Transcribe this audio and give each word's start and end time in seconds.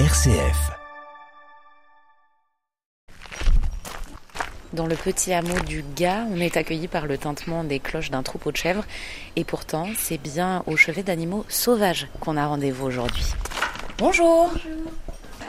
RCF. 0.00 0.72
Dans 4.72 4.88
le 4.88 4.96
petit 4.96 5.32
hameau 5.32 5.56
du 5.60 5.84
Gars, 5.94 6.26
on 6.32 6.40
est 6.40 6.56
accueilli 6.56 6.88
par 6.88 7.06
le 7.06 7.16
tintement 7.16 7.62
des 7.62 7.78
cloches 7.78 8.10
d'un 8.10 8.24
troupeau 8.24 8.50
de 8.50 8.56
chèvres. 8.56 8.84
Et 9.36 9.44
pourtant, 9.44 9.86
c'est 9.96 10.18
bien 10.18 10.64
au 10.66 10.76
chevet 10.76 11.04
d'animaux 11.04 11.46
sauvages 11.48 12.08
qu'on 12.18 12.36
a 12.36 12.44
rendez-vous 12.44 12.86
aujourd'hui. 12.86 13.24
Bonjour. 13.98 14.50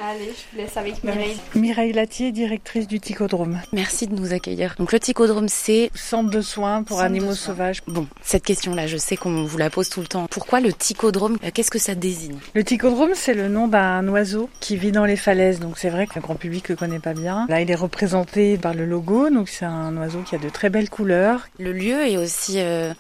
Allez, 0.04 0.26
je 0.26 0.52
vous 0.52 0.58
laisse 0.62 0.76
avec 0.78 1.04
Mireille. 1.04 1.38
Mireille 1.56 1.94
Latier, 1.94 2.32
directrice 2.32 2.88
du 2.88 3.00
Ticodrome. 3.00 3.62
Merci 3.72 4.08
de 4.08 4.14
nous 4.16 4.34
accueillir. 4.34 4.76
Donc 4.78 4.92
le 4.92 5.00
Ticodrome, 5.00 5.48
c'est 5.48 5.90
Centre 5.96 6.30
de 6.30 6.42
soins 6.42 6.84
pour 6.84 6.98
Centre 6.98 7.06
animaux 7.06 7.34
soins. 7.34 7.54
sauvages. 7.54 7.82
Bon, 7.88 8.06
cette 8.22 8.44
question-là, 8.44 8.88
je 8.88 8.98
sais 8.98 9.16
qu'on 9.16 9.46
vous 9.46 9.58
la 9.58 9.70
pose 9.70 9.90
tout 9.90 10.02
le 10.02 10.08
temps. 10.08 10.28
Pourquoi 10.30 10.60
le 10.60 10.74
Ticodrome? 10.74 11.38
Euh, 11.44 11.50
Qu'est-ce 11.54 11.72
que 11.72 11.80
ça 11.80 11.96
désigne? 11.96 12.38
Le 12.54 12.64
Ticodrome, 12.64 13.12
c'est 13.16 13.34
le 13.34 13.48
nom 13.48 13.68
d'un 13.68 14.06
oiseau 14.10 14.50
qui 14.60 14.76
vit 14.76 14.92
dans 14.92 15.06
les 15.06 15.16
falaises. 15.16 15.60
Donc 15.60 15.78
c'est 15.78 15.90
vrai 15.90 16.08
que 16.08 16.16
le 16.16 16.22
grand 16.22 16.36
public 16.36 16.68
le 16.70 16.76
connaît 16.76 17.00
pas 17.00 17.14
bien. 17.14 17.46
Là, 17.48 17.62
il 17.62 17.72
est 17.72 17.76
représenté 17.76 18.58
par 18.58 18.74
le 18.74 18.86
logo. 18.86 19.30
Donc 19.30 19.48
c'est 19.50 19.66
un 19.66 19.96
oiseau 19.98 20.20
qui 20.22 20.36
a 20.36 20.40
de 20.40 20.50
très 20.50 20.70
belles 20.70 20.90
couleurs. 20.90 21.48
Le 21.58 21.72
lieu 21.72 22.06
est 22.06 22.18
aussi 22.18 22.56
euh, 22.58 22.94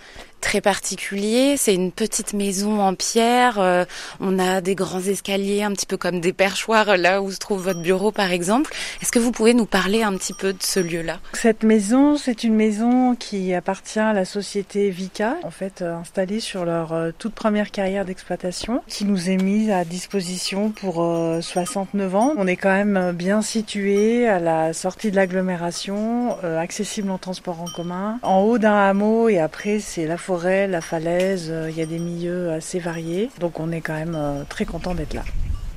très 0.45 0.61
particulier. 0.61 1.57
C'est 1.57 1.73
une 1.73 1.91
petite 1.91 2.33
maison 2.33 2.79
en 2.79 2.93
pierre. 2.93 3.57
euh, 3.57 3.83
on 4.19 4.37
a 4.37 4.61
des 4.61 4.75
grands 4.75 5.01
escaliers, 5.01 5.63
un 5.63 5.71
petit 5.71 5.87
peu 5.87 5.97
comme 5.97 6.21
des 6.21 6.33
perchoirs 6.33 6.97
là 6.97 7.23
où 7.23 7.31
se 7.31 7.39
trouve 7.39 7.63
votre 7.63 7.81
bureau, 7.81 8.11
par 8.11 8.31
exemple. 8.31 8.71
Est-ce 9.01 9.11
que 9.11 9.17
vous 9.17 9.31
pouvez 9.31 9.55
nous 9.55 9.65
parler 9.65 10.03
un 10.03 10.13
petit 10.13 10.33
peu 10.33 10.53
de 10.53 10.61
ce 10.61 10.79
lieu-là? 10.79 11.17
Cette 11.33 11.63
maison, 11.63 12.15
c'est 12.15 12.43
une 12.43 12.53
maison 12.53 13.15
qui 13.15 13.55
appartient 13.55 13.99
à 13.99 14.13
la 14.13 14.23
société 14.23 14.91
Vika, 14.91 15.37
en 15.43 15.49
fait 15.49 15.81
euh, 15.81 15.95
installée 15.95 16.39
sur 16.39 16.63
leur 16.63 16.93
euh, 16.93 17.09
toute 17.17 17.33
première 17.33 17.71
carrière 17.71 18.05
d'exploitation, 18.05 18.83
qui 18.87 19.05
nous 19.05 19.31
est 19.31 19.41
mise 19.41 19.71
à 19.71 19.83
disposition 19.83 20.69
pour 20.69 21.03
euh, 21.03 21.41
69 21.41 22.15
ans. 22.15 22.33
On 22.37 22.45
est 22.45 22.55
quand 22.55 22.69
même 22.69 23.13
bien 23.13 23.41
situé 23.41 24.27
à 24.27 24.39
la 24.39 24.73
sortie 24.73 25.09
de 25.09 25.15
l'agglomération, 25.15 26.37
accessible 26.43 27.09
en 27.09 27.17
transport 27.17 27.61
en 27.61 27.65
commun, 27.65 28.19
en 28.21 28.41
haut 28.41 28.59
d'un 28.59 28.75
hameau 28.75 29.27
et 29.27 29.39
après 29.39 29.79
c'est 29.79 30.05
la 30.05 30.17
forêt, 30.17 30.34
la 30.43 30.81
falaise, 30.81 31.47
euh, 31.49 31.69
il 31.69 31.77
y 31.77 31.81
a 31.81 31.85
des 31.85 31.99
milieux 31.99 32.51
assez 32.51 32.79
variés. 32.79 33.29
Donc 33.39 33.59
on 33.59 33.71
est 33.71 33.81
quand 33.81 33.93
même 33.93 34.15
euh, 34.15 34.43
très 34.47 34.65
content 34.65 34.93
d'être 34.93 35.13
là. 35.13 35.23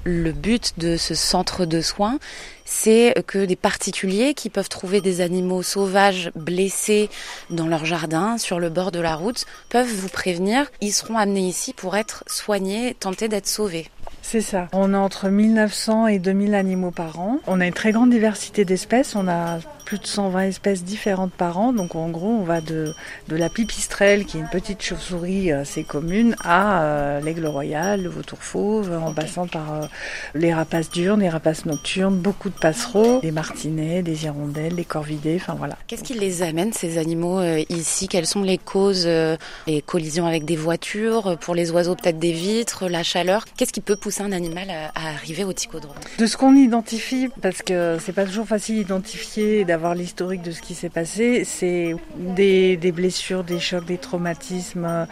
Le 0.04 0.32
but 0.32 0.78
de 0.78 0.96
ce 0.96 1.14
centre 1.14 1.66
de 1.66 1.80
soins, 1.80 2.18
c'est 2.64 3.14
que 3.26 3.44
des 3.44 3.56
particuliers 3.56 4.32
qui 4.32 4.48
peuvent 4.48 4.68
trouver 4.68 5.00
des 5.00 5.20
animaux 5.20 5.62
sauvages 5.62 6.30
blessés 6.34 7.10
dans 7.50 7.66
leur 7.66 7.84
jardin, 7.84 8.38
sur 8.38 8.58
le 8.58 8.70
bord 8.70 8.90
de 8.90 9.00
la 9.00 9.16
route, 9.16 9.44
peuvent 9.68 9.92
vous 9.92 10.08
prévenir. 10.08 10.70
Ils 10.80 10.92
seront 10.92 11.18
amenés 11.18 11.46
ici 11.46 11.74
pour 11.74 11.96
être 11.96 12.24
soignés, 12.26 12.94
tentés 12.98 13.28
d'être 13.28 13.48
sauvés. 13.48 13.90
C'est 14.22 14.40
ça. 14.40 14.68
On 14.72 14.94
a 14.94 14.98
entre 14.98 15.28
1900 15.28 16.06
et 16.06 16.18
2000 16.18 16.54
animaux 16.54 16.90
par 16.90 17.18
an. 17.18 17.38
On 17.46 17.60
a 17.60 17.66
une 17.66 17.74
très 17.74 17.92
grande 17.92 18.10
diversité 18.10 18.64
d'espèces. 18.64 19.14
On 19.14 19.28
a 19.28 19.58
plus 19.88 19.98
de 19.98 20.06
120 20.06 20.42
espèces 20.42 20.84
différentes 20.84 21.32
par 21.32 21.58
an. 21.58 21.72
Donc 21.72 21.94
en 21.94 22.10
gros, 22.10 22.28
on 22.28 22.42
va 22.42 22.60
de, 22.60 22.92
de 23.28 23.36
la 23.36 23.48
pipistrelle, 23.48 24.26
qui 24.26 24.36
est 24.36 24.40
une 24.40 24.48
petite 24.48 24.82
chauve-souris 24.82 25.50
assez 25.50 25.82
commune, 25.82 26.36
à 26.44 26.82
euh, 26.82 27.20
l'aigle 27.20 27.46
royal, 27.46 28.02
le 28.02 28.10
vautour 28.10 28.38
fauve, 28.42 28.92
en 28.92 29.14
passant 29.14 29.46
par 29.46 29.72
euh, 29.72 29.86
les 30.34 30.52
rapaces 30.52 30.90
diurnes, 30.90 31.20
les 31.20 31.30
rapaces 31.30 31.64
nocturnes, 31.64 32.18
beaucoup 32.18 32.50
de 32.50 32.54
passereaux, 32.54 33.20
des 33.22 33.30
martinets, 33.30 34.02
des 34.02 34.26
hirondelles, 34.26 34.74
des 34.74 34.84
corvidés, 34.84 35.38
enfin 35.40 35.54
voilà. 35.54 35.78
Qu'est-ce 35.86 36.04
qui 36.04 36.12
les 36.12 36.42
amène, 36.42 36.74
ces 36.74 36.98
animaux, 36.98 37.38
euh, 37.38 37.62
ici? 37.70 38.08
Quelles 38.08 38.26
sont 38.26 38.42
les 38.42 38.58
causes 38.58 39.06
euh, 39.06 39.38
Les 39.66 39.80
collisions 39.80 40.26
avec 40.26 40.44
des 40.44 40.56
voitures, 40.56 41.28
euh, 41.28 41.36
pour 41.36 41.54
les 41.54 41.70
oiseaux 41.70 41.94
peut-être 41.94 42.18
des 42.18 42.32
vitres, 42.32 42.88
la 42.88 43.02
chaleur? 43.02 43.46
Qu'est-ce 43.56 43.72
qui 43.72 43.80
peut 43.80 43.96
pousser 43.96 44.22
un 44.22 44.32
animal 44.32 44.68
à, 44.68 44.88
à 44.94 45.14
arriver 45.14 45.44
au 45.44 45.54
ticodrome? 45.54 45.96
De 46.18 46.26
ce 46.26 46.36
qu'on 46.36 46.54
identifie, 46.54 47.28
parce 47.40 47.62
que 47.62 47.96
c'est 48.04 48.12
pas 48.12 48.26
toujours 48.26 48.46
facile 48.46 48.76
d'identifier 48.76 49.60
et 49.60 49.64
d'avoir 49.64 49.77
l'historique 49.94 50.42
de 50.42 50.50
ce 50.50 50.60
qui 50.60 50.74
s'est 50.74 50.88
passé, 50.88 51.44
c'est 51.44 51.94
des, 52.16 52.92
blessures, 52.92 53.44
des 53.44 53.60
chocs, 53.60 53.84
des 53.84 53.98
traumatismes 53.98 55.06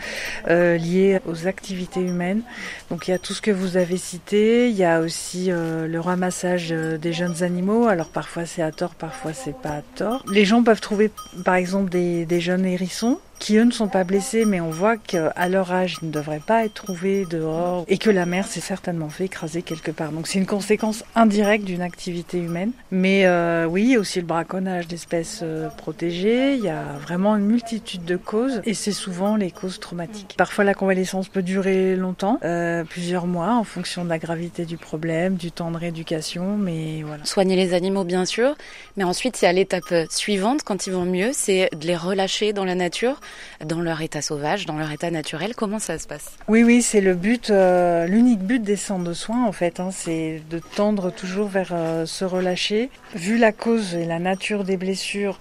euh, 0.48 0.76
liés 0.76 1.20
aux 1.26 1.46
activités 1.46 2.00
humaines. 2.00 2.42
Donc 2.90 3.08
il 3.08 3.10
y 3.10 3.14
a 3.14 3.18
tout 3.18 3.32
ce 3.32 3.40
que 3.40 3.50
vous 3.50 3.76
avez 3.76 3.96
cité, 3.96 4.68
il 4.70 4.76
y 4.76 4.84
a 4.84 5.00
aussi 5.00 5.50
euh, 5.50 5.86
le 5.86 6.00
ramassage 6.00 6.68
euh, 6.72 6.98
des 6.98 7.12
jeunes 7.12 7.42
animaux. 7.42 7.86
Alors 7.86 8.08
parfois 8.08 8.46
c'est 8.46 8.62
à 8.62 8.72
tort, 8.72 8.94
parfois 8.94 9.32
c'est 9.32 9.56
pas 9.56 9.76
à 9.76 9.82
tort. 9.96 10.24
Les 10.30 10.44
gens 10.44 10.62
peuvent 10.62 10.80
trouver 10.80 11.10
par 11.44 11.54
exemple 11.54 11.90
des 11.90 12.40
jeunes 12.40 12.66
hérissons 12.66 13.18
qui 13.38 13.56
eux 13.56 13.64
ne 13.64 13.70
sont 13.70 13.88
pas 13.88 14.04
blessés, 14.04 14.44
mais 14.44 14.60
on 14.60 14.70
voit 14.70 14.96
qu'à 14.96 15.48
leur 15.48 15.72
âge, 15.72 15.98
ils 16.02 16.08
ne 16.08 16.12
devraient 16.12 16.40
pas 16.44 16.64
être 16.64 16.74
trouvés 16.74 17.26
dehors 17.26 17.84
et 17.88 17.98
que 17.98 18.10
la 18.10 18.26
mère 18.26 18.46
s'est 18.46 18.60
certainement 18.60 19.08
fait 19.08 19.24
écraser 19.24 19.62
quelque 19.62 19.90
part. 19.90 20.12
Donc 20.12 20.26
c'est 20.26 20.38
une 20.38 20.46
conséquence 20.46 21.04
indirecte 21.14 21.64
d'une 21.64 21.82
activité 21.82 22.38
humaine. 22.38 22.72
Mais 22.90 23.26
euh, 23.26 23.66
oui, 23.66 23.82
il 23.82 23.90
y 23.90 23.96
a 23.96 23.98
aussi 23.98 24.20
le 24.20 24.26
braconnage 24.26 24.86
d'espèces 24.88 25.40
euh, 25.42 25.68
protégées. 25.68 26.54
Il 26.54 26.64
y 26.64 26.68
a 26.68 26.82
vraiment 27.00 27.36
une 27.36 27.46
multitude 27.46 28.04
de 28.04 28.16
causes 28.16 28.60
et 28.64 28.74
c'est 28.74 28.92
souvent 28.92 29.36
les 29.36 29.50
causes 29.50 29.80
traumatiques. 29.80 30.34
Parfois 30.36 30.64
la 30.64 30.74
convalescence 30.74 31.28
peut 31.28 31.42
durer 31.42 31.96
longtemps, 31.96 32.38
euh, 32.44 32.84
plusieurs 32.84 33.26
mois, 33.26 33.54
en 33.54 33.64
fonction 33.64 34.04
de 34.04 34.08
la 34.08 34.18
gravité 34.18 34.64
du 34.64 34.76
problème, 34.76 35.36
du 35.36 35.52
temps 35.52 35.70
de 35.70 35.76
rééducation, 35.76 36.56
mais 36.56 37.02
voilà. 37.02 37.24
Soigner 37.24 37.56
les 37.56 37.74
animaux, 37.74 38.04
bien 38.04 38.24
sûr, 38.24 38.56
mais 38.96 39.04
ensuite, 39.04 39.40
y 39.42 39.46
a 39.46 39.52
l'étape 39.52 39.94
suivante, 40.10 40.62
quand 40.62 40.86
ils 40.86 40.92
vont 40.92 41.04
mieux, 41.04 41.30
c'est 41.32 41.68
de 41.78 41.86
les 41.86 41.96
relâcher 41.96 42.52
dans 42.52 42.64
la 42.64 42.74
nature, 42.74 43.20
dans 43.64 43.80
leur 43.80 44.00
état 44.02 44.22
sauvage, 44.22 44.66
dans 44.66 44.76
leur 44.76 44.90
état 44.90 45.10
naturel. 45.10 45.54
Comment 45.54 45.78
ça 45.78 45.98
se 45.98 46.06
passe? 46.06 46.36
Oui, 46.48 46.62
oui, 46.62 46.82
c'est 46.82 47.00
le 47.00 47.14
but, 47.14 47.50
euh, 47.50 48.06
l'unique 48.06 48.40
but 48.40 48.62
des 48.62 48.76
centres 48.76 49.04
de 49.04 49.14
soins 49.14 49.46
en 49.46 49.52
fait, 49.52 49.80
hein, 49.80 49.90
c'est 49.92 50.42
de 50.50 50.58
tendre 50.58 51.10
toujours 51.10 51.48
vers 51.48 51.70
euh, 51.72 52.06
se 52.06 52.24
relâcher. 52.24 52.90
Vu 53.14 53.38
la 53.38 53.52
cause 53.52 53.94
et 53.94 54.04
la 54.04 54.18
nature 54.18 54.64
des 54.64 54.76
blessures, 54.76 55.38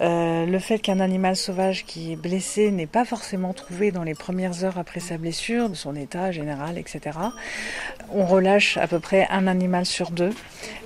euh, 0.00 0.44
le 0.46 0.58
fait 0.58 0.78
qu'un 0.78 0.98
animal 0.98 1.36
sauvage 1.36 1.84
qui 1.84 2.12
est 2.12 2.16
blessé 2.16 2.70
n'est 2.70 2.86
pas 2.86 3.04
forcément 3.04 3.52
trouvé 3.52 3.92
dans 3.92 4.02
les 4.02 4.14
premières 4.14 4.64
heures 4.64 4.78
après 4.78 5.00
sa 5.00 5.18
blessure, 5.18 5.68
de 5.68 5.74
son 5.74 5.94
état 5.94 6.32
général, 6.32 6.78
etc. 6.78 7.18
On 8.10 8.26
relâche 8.26 8.76
à 8.76 8.88
peu 8.88 8.98
près 8.98 9.26
un 9.30 9.46
animal 9.46 9.86
sur 9.86 10.10
deux, 10.10 10.32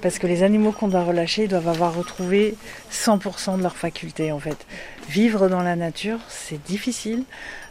parce 0.03 0.19
que 0.19 0.27
les 0.27 0.43
animaux 0.43 0.73
qu'on 0.73 0.89
doit 0.89 1.05
relâcher 1.05 1.49
doivent 1.49 1.69
avoir 1.69 1.95
retrouvé 1.95 2.55
100% 2.93 3.59
de 3.59 3.63
leurs 3.63 3.77
facultés 3.77 4.31
en 4.31 4.39
fait. 4.39 4.67
Vivre 5.09 5.49
dans 5.49 5.63
la 5.63 5.75
nature, 5.75 6.19
c'est 6.29 6.63
difficile. 6.65 7.25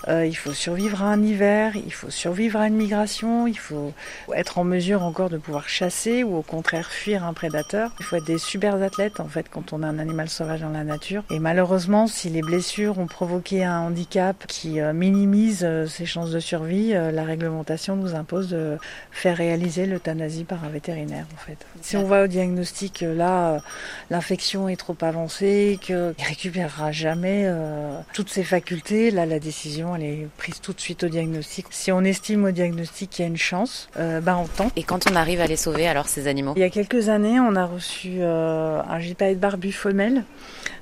Euh, 0.07 0.25
il 0.25 0.35
faut 0.35 0.53
survivre 0.53 1.03
à 1.03 1.07
un 1.07 1.21
hiver, 1.21 1.73
il 1.75 1.93
faut 1.93 2.09
survivre 2.09 2.59
à 2.59 2.67
une 2.67 2.75
migration, 2.75 3.45
il 3.45 3.57
faut 3.57 3.93
être 4.33 4.57
en 4.57 4.63
mesure 4.63 5.03
encore 5.03 5.29
de 5.29 5.37
pouvoir 5.37 5.69
chasser 5.69 6.23
ou 6.23 6.35
au 6.35 6.41
contraire 6.41 6.89
fuir 6.89 7.23
un 7.25 7.33
prédateur. 7.33 7.91
Il 7.99 8.05
faut 8.05 8.15
être 8.15 8.25
des 8.25 8.37
super 8.37 8.81
athlètes 8.81 9.19
en 9.19 9.27
fait 9.27 9.47
quand 9.49 9.73
on 9.73 9.83
a 9.83 9.87
un 9.87 9.99
animal 9.99 10.29
sauvage 10.29 10.61
dans 10.61 10.69
la 10.69 10.83
nature. 10.83 11.23
Et 11.29 11.39
malheureusement, 11.39 12.07
si 12.07 12.29
les 12.29 12.41
blessures 12.41 12.99
ont 12.99 13.07
provoqué 13.07 13.63
un 13.63 13.79
handicap 13.79 14.45
qui 14.47 14.79
euh, 14.79 14.93
minimise 14.93 15.63
euh, 15.63 15.85
ses 15.85 16.05
chances 16.05 16.31
de 16.31 16.39
survie, 16.39 16.93
euh, 16.93 17.11
la 17.11 17.23
réglementation 17.23 17.95
nous 17.97 18.15
impose 18.15 18.49
de 18.49 18.77
faire 19.11 19.35
réaliser 19.35 19.85
l'euthanasie 19.85 20.45
par 20.45 20.63
un 20.63 20.69
vétérinaire 20.69 21.25
en 21.33 21.37
fait. 21.37 21.57
Si 21.81 21.97
on 21.97 22.05
va 22.05 22.23
au 22.23 22.27
diagnostic, 22.27 23.01
là, 23.01 23.61
l'infection 24.09 24.69
est 24.69 24.77
trop 24.77 24.95
avancée, 25.01 25.79
qu'il 25.81 26.13
récupérera 26.19 26.91
jamais 26.91 27.43
euh, 27.45 27.99
toutes 28.13 28.29
ses 28.29 28.43
facultés, 28.43 29.11
là 29.11 29.25
la 29.25 29.39
décision 29.39 29.95
elle 29.95 30.03
est 30.03 30.27
prise 30.37 30.59
tout 30.61 30.73
de 30.73 30.79
suite 30.79 31.03
au 31.03 31.09
diagnostic. 31.09 31.65
Si 31.71 31.91
on 31.91 32.01
estime 32.01 32.45
au 32.45 32.51
diagnostic 32.51 33.09
qu'il 33.09 33.23
y 33.23 33.25
a 33.25 33.29
une 33.29 33.37
chance, 33.37 33.89
euh, 33.97 34.21
ben 34.21 34.37
on 34.37 34.47
tente. 34.47 34.71
Et 34.75 34.83
quand 34.83 35.09
on 35.11 35.15
arrive 35.15 35.41
à 35.41 35.47
les 35.47 35.55
sauver, 35.55 35.87
alors, 35.87 36.07
ces 36.07 36.27
animaux? 36.27 36.53
Il 36.55 36.61
y 36.61 36.65
a 36.65 36.69
quelques 36.69 37.09
années, 37.09 37.39
on 37.39 37.55
a 37.55 37.65
reçu 37.65 38.17
euh, 38.19 38.81
un 38.81 38.99
gypaète 38.99 39.39
barbu 39.39 39.71
femelle 39.71 40.23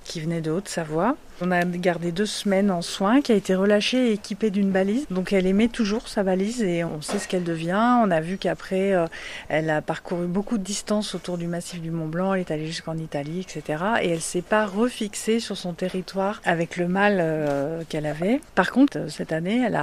qui 0.05 0.21
venait 0.21 0.41
de 0.41 0.51
Haute-Savoie. 0.51 1.17
On 1.41 1.51
a 1.51 1.66
gardé 1.66 2.13
deux 2.13 2.25
semaines 2.25 2.72
en 2.72 2.81
soins, 2.81 3.19
qui 3.22 3.34
a 3.34 3.35
été 3.35 3.56
relâchée 3.56 4.09
et 4.09 4.13
équipée 4.13 4.51
d'une 4.51 4.72
balise. 4.72 5.06
Donc 5.09 5.34
elle 5.34 5.46
émet 5.47 5.68
toujours 5.68 6.07
sa 6.07 6.23
balise 6.23 6.62
et 6.63 6.85
on 6.85 7.01
sait 7.01 7.19
ce 7.19 7.28
qu'elle 7.28 7.44
devient. 7.44 8.00
On 8.03 8.09
a 8.09 8.22
vu 8.22 8.38
qu'après, 8.38 8.94
euh, 8.94 9.06
elle 9.50 9.69
a 9.69 9.81
parcouru 9.81 10.27
beaucoup 10.27 10.57
de 10.57 10.63
distance 10.63 11.13
autour 11.13 11.38
du 11.38 11.48
massif 11.48 11.81
du 11.81 11.92
Mont 11.92 12.07
Blanc. 12.07 12.33
Elle 12.33 12.39
est 12.39 12.51
allée 12.51 12.68
jusqu'en 12.68 12.98
Italie, 12.98 13.42
etc. 13.42 13.83
Et 14.01 14.12
elle 14.12 14.21
s'est 14.21 14.42
pas 14.42 14.65
refixée 14.65 15.42
sur 15.42 15.57
son 15.57 15.74
territoire 15.74 16.42
avec 16.45 16.77
le 16.77 16.88
mâle 16.88 17.18
euh, 17.19 17.81
qu'elle 17.89 18.06
avait. 18.06 18.39
Par 18.56 18.71
contre, 18.71 18.98
euh, 18.98 19.09
cette 19.09 19.33
année, 19.33 19.62
elle, 19.65 19.77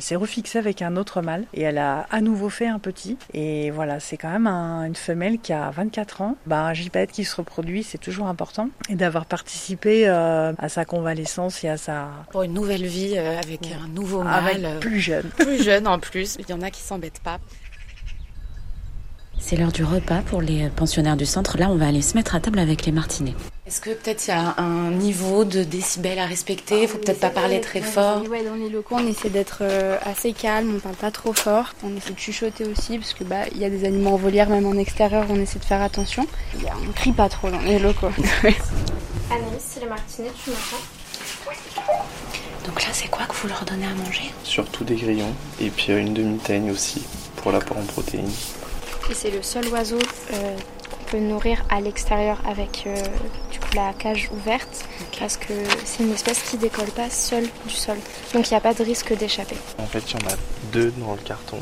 s'est 0.00 0.16
refixée 0.16 0.58
avec 0.58 0.80
un 0.80 0.96
autre 0.96 1.20
mâle 1.20 1.44
et 1.52 1.60
elle 1.60 1.76
a 1.78 2.06
à 2.10 2.22
nouveau 2.22 2.48
fait 2.48 2.68
un 2.68 2.78
petit. 2.78 3.18
Et 3.34 3.70
voilà, 3.70 4.00
c'est 4.00 4.16
quand 4.16 4.30
même 4.30 4.46
un- 4.46 4.84
une 4.86 4.96
femelle 4.96 5.40
qui 5.40 5.52
a 5.52 5.70
24 5.70 6.22
ans. 6.22 6.36
Bah, 6.46 6.62
un 6.64 6.72
gypaète 6.72 7.12
qui 7.12 7.24
se 7.26 7.36
reproduit, 7.36 7.82
c'est 7.82 7.98
toujours 7.98 8.28
important. 8.28 8.70
Et 8.88 8.94
d'avoir 8.94 9.26
participé 9.26 10.06
à 10.08 10.68
sa 10.70 10.85
convalescence 10.86 11.62
et 11.64 11.68
à 11.68 11.76
sa... 11.76 12.08
Pour 12.30 12.42
une 12.42 12.54
nouvelle 12.54 12.86
vie 12.86 13.14
euh, 13.16 13.38
avec 13.38 13.60
un 13.72 13.88
nouveau 13.88 14.22
mâle, 14.22 14.64
avec 14.64 14.64
euh, 14.64 14.78
plus 14.78 15.00
jeune. 15.00 15.24
plus 15.36 15.62
jeune 15.62 15.86
en 15.86 15.98
plus. 15.98 16.36
Il 16.38 16.48
y 16.48 16.52
en 16.52 16.62
a 16.62 16.70
qui 16.70 16.80
s'embêtent 16.80 17.20
pas. 17.20 17.38
C'est 19.38 19.56
l'heure 19.56 19.72
du 19.72 19.84
repas 19.84 20.22
pour 20.22 20.40
les 20.40 20.68
pensionnaires 20.70 21.16
du 21.16 21.26
centre. 21.26 21.58
Là, 21.58 21.68
on 21.68 21.76
va 21.76 21.88
aller 21.88 22.02
se 22.02 22.16
mettre 22.16 22.34
à 22.34 22.40
table 22.40 22.58
avec 22.58 22.86
les 22.86 22.92
martinets. 22.92 23.34
Est-ce 23.66 23.80
que 23.80 23.90
peut-être 23.90 24.26
il 24.26 24.30
y 24.30 24.32
a 24.32 24.54
un 24.58 24.90
niveau 24.90 25.44
de 25.44 25.62
décibels 25.62 26.18
à 26.18 26.26
respecter? 26.26 26.82
Il 26.82 26.88
faut 26.88 26.98
peut-être 26.98 27.20
pas 27.20 27.30
parler 27.30 27.60
très 27.60 27.80
fort. 27.80 28.22
Ouais, 28.28 28.44
dans 28.44 28.54
les 28.54 28.68
locaux, 28.68 28.96
on 28.98 29.06
essaie 29.06 29.28
d'être 29.28 29.58
euh, 29.62 29.98
assez 30.04 30.32
calme, 30.32 30.74
on 30.76 30.78
parle 30.78 30.94
pas 30.94 31.10
trop 31.10 31.32
fort. 31.32 31.74
On 31.84 31.94
essaie 31.96 32.12
de 32.12 32.18
chuchoter 32.18 32.64
aussi 32.64 32.98
parce 32.98 33.12
que 33.12 33.24
bah 33.24 33.42
il 33.52 33.58
y 33.58 33.64
a 33.64 33.70
des 33.70 33.84
animaux 33.84 34.10
en 34.10 34.16
volière, 34.16 34.48
même 34.48 34.66
en 34.66 34.74
extérieur, 34.74 35.26
on 35.28 35.36
essaie 35.36 35.58
de 35.58 35.64
faire 35.64 35.82
attention. 35.82 36.26
On 36.56 36.92
crie 36.92 37.12
pas 37.12 37.28
trop 37.28 37.50
dans 37.50 37.60
les 37.60 37.78
locaux. 37.78 38.10
Anaïs, 39.30 39.60
c'est 39.60 39.80
les 39.80 39.86
martinets, 39.86 40.30
tu 40.42 40.50
m'entends 40.50 40.82
Donc 42.64 42.82
là, 42.82 42.88
c'est 42.92 43.08
quoi 43.08 43.26
que 43.26 43.34
vous 43.34 43.48
leur 43.48 43.64
donnez 43.64 43.86
à 43.86 43.94
manger? 43.94 44.32
Surtout 44.44 44.84
des 44.84 44.94
grillons 44.94 45.34
et 45.60 45.70
puis 45.70 45.92
euh, 45.92 45.98
une 45.98 46.14
demi-teigne 46.14 46.70
aussi 46.70 47.04
pour 47.36 47.50
l'apport 47.50 47.78
en 47.78 47.82
protéines. 47.82 48.30
Et 49.10 49.14
c'est 49.14 49.30
le 49.30 49.42
seul 49.42 49.66
oiseau 49.68 49.98
euh, 50.32 50.56
qu'on 50.90 51.04
peut 51.10 51.18
nourrir 51.18 51.64
à 51.70 51.80
l'extérieur 51.80 52.40
avec 52.46 52.84
euh, 52.86 52.94
du 53.50 53.58
coup 53.58 53.74
la 53.74 53.92
cage 53.94 54.30
ouverte 54.32 54.84
parce 55.18 55.36
que 55.36 55.52
c'est 55.84 56.04
une 56.04 56.12
espèce 56.12 56.42
qui 56.42 56.56
décolle 56.56 56.90
pas 56.90 57.10
seule 57.10 57.48
du 57.66 57.74
sol. 57.74 57.96
Donc 58.32 58.48
il 58.48 58.52
n'y 58.52 58.58
a 58.58 58.60
pas 58.60 58.74
de 58.74 58.84
risque 58.84 59.16
d'échapper. 59.16 59.56
En 59.78 59.86
fait, 59.86 60.02
il 60.12 60.20
y 60.20 60.24
en 60.24 60.28
a 60.28 60.36
deux 60.72 60.92
dans 60.98 61.14
le 61.14 61.20
carton 61.20 61.58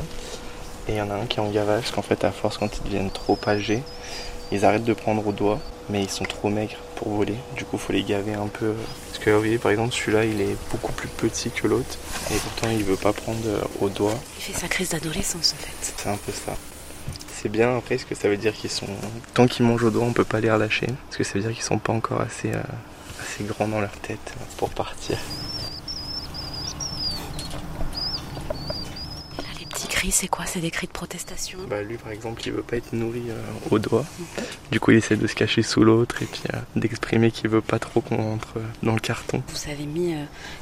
et 0.87 0.93
il 0.93 0.97
y 0.97 1.01
en 1.01 1.09
a 1.09 1.15
un 1.15 1.25
qui 1.25 1.37
est 1.37 1.41
en 1.41 1.49
gavage 1.49 1.81
parce 1.81 1.91
qu'en 1.91 2.03
fait, 2.03 2.23
à 2.23 2.31
force, 2.31 2.57
quand 2.59 2.77
ils 2.77 2.83
deviennent 2.83 3.11
trop 3.11 3.39
âgés, 3.47 3.81
ils 4.51 4.65
arrêtent 4.65 4.83
de 4.83 4.93
prendre 4.93 5.25
au 5.25 5.31
doigt, 5.31 5.59
mais 5.89 6.03
ils 6.03 6.09
sont 6.09 6.25
trop 6.25 6.49
maigres 6.49 6.77
pour 6.95 7.09
voler. 7.09 7.35
Du 7.55 7.65
coup, 7.65 7.77
faut 7.77 7.93
les 7.93 8.03
gaver 8.03 8.33
un 8.33 8.47
peu. 8.47 8.73
Parce 9.07 9.23
que 9.23 9.29
vous 9.29 9.39
voyez, 9.39 9.57
par 9.57 9.71
exemple, 9.71 9.93
celui-là, 9.93 10.25
il 10.25 10.41
est 10.41 10.55
beaucoup 10.71 10.91
plus 10.93 11.07
petit 11.07 11.49
que 11.51 11.67
l'autre 11.67 11.97
et 12.31 12.35
pourtant, 12.35 12.69
il 12.71 12.83
veut 12.83 12.95
pas 12.95 13.13
prendre 13.13 13.45
euh, 13.45 13.61
au 13.79 13.89
doigt. 13.89 14.17
Il 14.37 14.43
fait 14.43 14.59
sa 14.59 14.67
crise 14.67 14.89
d'adolescence 14.89 15.53
en 15.53 15.63
fait. 15.63 15.93
C'est 15.97 16.09
un 16.09 16.17
peu 16.17 16.31
ça. 16.31 16.53
C'est 17.35 17.49
bien 17.49 17.77
après, 17.77 17.95
parce 17.95 18.07
que 18.07 18.15
ça 18.15 18.27
veut 18.27 18.37
dire 18.37 18.53
qu'ils 18.53 18.71
sont. 18.71 18.87
Tant 19.33 19.47
qu'ils 19.47 19.65
mangent 19.65 19.83
au 19.83 19.91
doigt, 19.91 20.05
on 20.05 20.13
peut 20.13 20.23
pas 20.23 20.39
les 20.39 20.51
relâcher. 20.51 20.87
Parce 21.05 21.17
que 21.17 21.23
ça 21.23 21.33
veut 21.33 21.41
dire 21.41 21.51
qu'ils 21.51 21.63
sont 21.63 21.79
pas 21.79 21.93
encore 21.93 22.21
assez, 22.21 22.51
euh, 22.51 22.61
assez 23.21 23.43
grands 23.43 23.67
dans 23.67 23.81
leur 23.81 23.95
tête 23.97 24.33
pour 24.57 24.69
partir. 24.69 25.17
Là, 29.37 29.43
les 29.59 29.65
petits 29.65 29.87
cris, 30.05 30.11
c'est 30.11 30.27
quoi? 30.27 30.45
C'est 30.45 30.59
des 30.59 30.71
cris 30.71 30.87
de 30.87 30.91
protestation? 30.91 31.59
Bah 31.69 31.81
lui 31.81 31.97
par 31.97 32.11
exemple 32.11 32.41
il 32.45 32.51
veut 32.53 32.61
pas 32.61 32.77
être 32.77 32.93
nourri 32.93 33.23
euh, 33.29 33.41
au 33.71 33.79
doigt. 33.79 34.05
Du 34.71 34.79
coup 34.79 34.91
il 34.91 34.97
essaie 34.97 35.15
de 35.15 35.27
se 35.27 35.35
cacher 35.35 35.63
sous 35.63 35.83
l'autre 35.83 36.21
et 36.21 36.25
puis 36.25 36.41
euh, 36.53 36.57
d'exprimer 36.75 37.31
qu'il 37.31 37.49
veut 37.49 37.61
pas 37.61 37.79
trop 37.79 38.01
qu'on 38.01 38.17
rentre 38.17 38.53
euh, 38.57 38.61
dans 38.83 38.93
le 38.93 38.99
carton. 38.99 39.41
Vous 39.47 39.71
avez 39.71 39.85
mis 39.85 40.13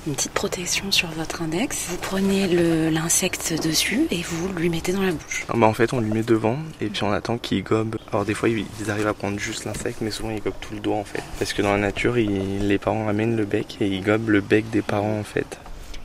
une 0.07 0.15
petite 0.15 0.31
protection 0.31 0.91
sur 0.91 1.09
votre 1.09 1.41
index. 1.41 1.87
Vous 1.89 1.97
prenez 1.97 2.47
l'insecte 2.91 3.53
dessus 3.63 4.07
et 4.11 4.21
vous 4.21 4.49
lui 4.53 4.69
mettez 4.69 4.93
dans 4.93 5.01
la 5.01 5.11
bouche. 5.11 5.45
Ah 5.49 5.53
bah 5.55 5.67
en 5.67 5.73
fait 5.73 5.93
on 5.93 5.99
lui 5.99 6.11
met 6.11 6.23
devant 6.23 6.57
et 6.81 6.87
puis 6.87 7.03
on 7.03 7.11
attend 7.11 7.37
qu'il 7.37 7.63
gobe. 7.63 7.97
Alors 8.11 8.25
des 8.25 8.33
fois 8.33 8.49
ils 8.49 8.65
ils 8.79 8.89
arrivent 8.91 9.07
à 9.07 9.13
prendre 9.13 9.39
juste 9.39 9.65
l'insecte 9.65 9.99
mais 10.01 10.11
souvent 10.11 10.29
ils 10.31 10.41
gobent 10.41 10.53
tout 10.61 10.73
le 10.73 10.79
doigt 10.79 10.97
en 10.97 11.03
fait. 11.03 11.23
Parce 11.39 11.53
que 11.53 11.61
dans 11.61 11.71
la 11.73 11.79
nature 11.79 12.17
ils- 12.17 12.67
les 12.67 12.77
parents 12.77 13.07
amènent 13.07 13.35
le 13.35 13.45
bec 13.45 13.77
et 13.81 13.87
ils 13.87 14.03
gobent 14.03 14.29
le 14.29 14.41
bec 14.41 14.69
des 14.69 14.81
parents 14.81 15.19
en 15.19 15.23
fait. 15.23 15.57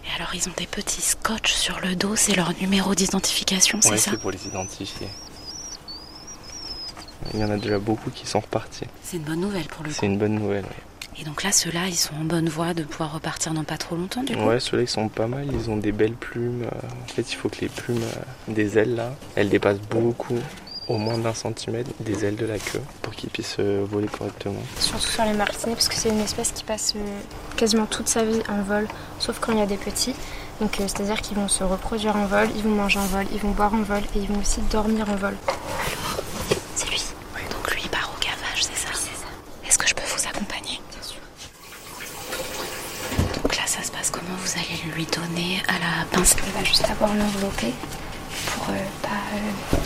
Et 0.09 0.17
alors, 0.17 0.35
ils 0.35 0.49
ont 0.49 0.53
des 0.57 0.67
petits 0.67 1.03
scotch 1.03 1.53
sur 1.53 1.79
le 1.81 1.95
dos, 1.95 2.17
c'est 2.17 2.35
leur 2.35 2.53
numéro 2.61 2.95
d'identification, 2.95 3.81
c'est 3.83 3.91
ouais 3.91 3.97
ça 3.99 4.13
c'est 4.13 4.17
pour 4.21 4.31
les 4.31 4.47
identifier. 4.47 5.07
Il 7.35 7.41
y 7.41 7.45
en 7.45 7.51
a 7.51 7.57
déjà 7.57 7.79
beaucoup 7.79 8.11
qui 8.11 8.27
sont 8.27 8.41
repartis. 8.41 8.87
C'est 9.03 9.19
une 9.19 9.25
bonne 9.25 9.41
nouvelle 9.41 9.67
pour 9.67 9.85
le 9.85 9.91
C'est 9.91 10.01
coup. 10.01 10.07
une 10.07 10.19
bonne 10.19 10.35
nouvelle. 10.37 10.65
ouais. 10.65 11.21
Et 11.21 11.25
donc 11.25 11.43
là, 11.43 11.51
ceux-là, 11.51 11.89
ils 11.89 11.97
sont 11.97 12.15
en 12.15 12.25
bonne 12.25 12.49
voie 12.49 12.75
de 12.75 12.85
pouvoir 12.85 13.13
repartir 13.13 13.53
dans 13.53 13.65
pas 13.65 13.77
trop 13.77 13.97
longtemps, 13.97 14.23
du 14.23 14.37
coup. 14.37 14.45
Ouais, 14.45 14.61
ceux-là 14.61 14.85
ils 14.85 14.89
sont 14.89 15.09
pas 15.09 15.27
mal, 15.27 15.49
ils 15.53 15.69
ont 15.69 15.77
des 15.77 15.91
belles 15.93 16.15
plumes. 16.15 16.63
euh, 16.63 16.87
En 17.05 17.09
fait, 17.09 17.31
il 17.31 17.35
faut 17.35 17.49
que 17.49 17.61
les 17.61 17.69
plumes 17.69 18.01
euh, 18.03 18.53
des 18.53 18.79
ailes 18.79 18.95
là, 18.95 19.13
elles 19.35 19.49
dépassent 19.49 19.81
beaucoup, 19.91 20.39
au 20.89 20.97
moins 20.97 21.19
d'un 21.19 21.35
centimètre 21.35 21.91
des 22.01 22.25
ailes 22.25 22.37
de 22.37 22.47
la 22.47 22.59
queue 22.59 22.81
pour 23.03 23.15
qu'ils 23.15 23.31
puissent 23.31 23.57
euh, 23.59 23.85
voler 23.89 24.09
correctement. 24.09 24.63
Surtout 24.81 25.07
sur 25.07 25.25
les 25.25 25.35
martinets 25.35 25.75
parce 25.75 25.89
que 25.89 25.95
c'est 25.95 26.09
une 26.09 26.21
espèce 26.21 26.51
qui 26.53 26.65
passe 26.65 26.95
euh, 26.97 27.01
quasiment 27.57 27.87
toute 27.87 28.09
sa 28.09 28.25
vie 28.25 28.43
en 28.49 28.63
vol, 28.63 28.89
sauf 29.19 29.39
quand 29.39 29.53
il 29.53 29.59
y 29.59 29.63
a 29.63 29.67
des 29.67 29.77
petits. 29.77 30.15
Donc 30.61 30.81
euh, 30.81 30.85
c'est-à-dire 30.89 31.21
qu'ils 31.21 31.37
vont 31.37 31.49
se 31.49 31.63
reproduire 31.63 32.17
en 32.17 32.27
vol, 32.27 32.49
ils 32.57 32.63
vont 32.63 32.71
manger 32.71 32.99
en 32.99 33.07
vol, 33.07 33.27
ils 33.33 33.39
vont 33.39 33.51
boire 33.51 33.75
en 33.75 33.83
vol 33.83 34.03
et 34.17 34.19
ils 34.19 34.29
vont 34.29 34.41
aussi 34.41 34.61
dormir 34.71 35.09
en 35.11 35.17
vol. 35.17 35.37
C'est 36.75 36.89
lui. 36.89 37.03
Donc 37.51 37.71
lui, 37.73 37.83
il 37.85 37.91
part 37.91 38.11
au 38.17 38.19
gavage, 38.21 38.63
c'est 38.63 38.77
ça? 38.77 38.89
C'est 38.95 39.15
ça. 39.15 39.29
Est-ce 39.69 39.79
que 39.79 39.87
je 39.87 39.95
peux 39.95 40.03
vous 40.07 40.27
accompagner? 40.27 40.81
Bien 40.91 41.03
sûr. 41.03 41.21
Donc 43.43 43.57
là, 43.57 43.63
ça 43.67 43.83
se 43.83 43.93
passe 43.93 44.11
comment? 44.11 44.25
Vous 44.43 44.53
allez 44.59 44.95
lui 44.97 45.07
donner 45.07 45.63
à 45.69 45.75
la 45.75 46.07
pince? 46.11 46.35
Il 46.47 46.53
va 46.53 46.65
juste 46.65 46.89
avoir 46.91 47.15
l'envelopper 47.15 47.75
pour 48.47 48.71
euh, 48.71 48.79
pas 49.03 49.09
euh, 49.35 49.77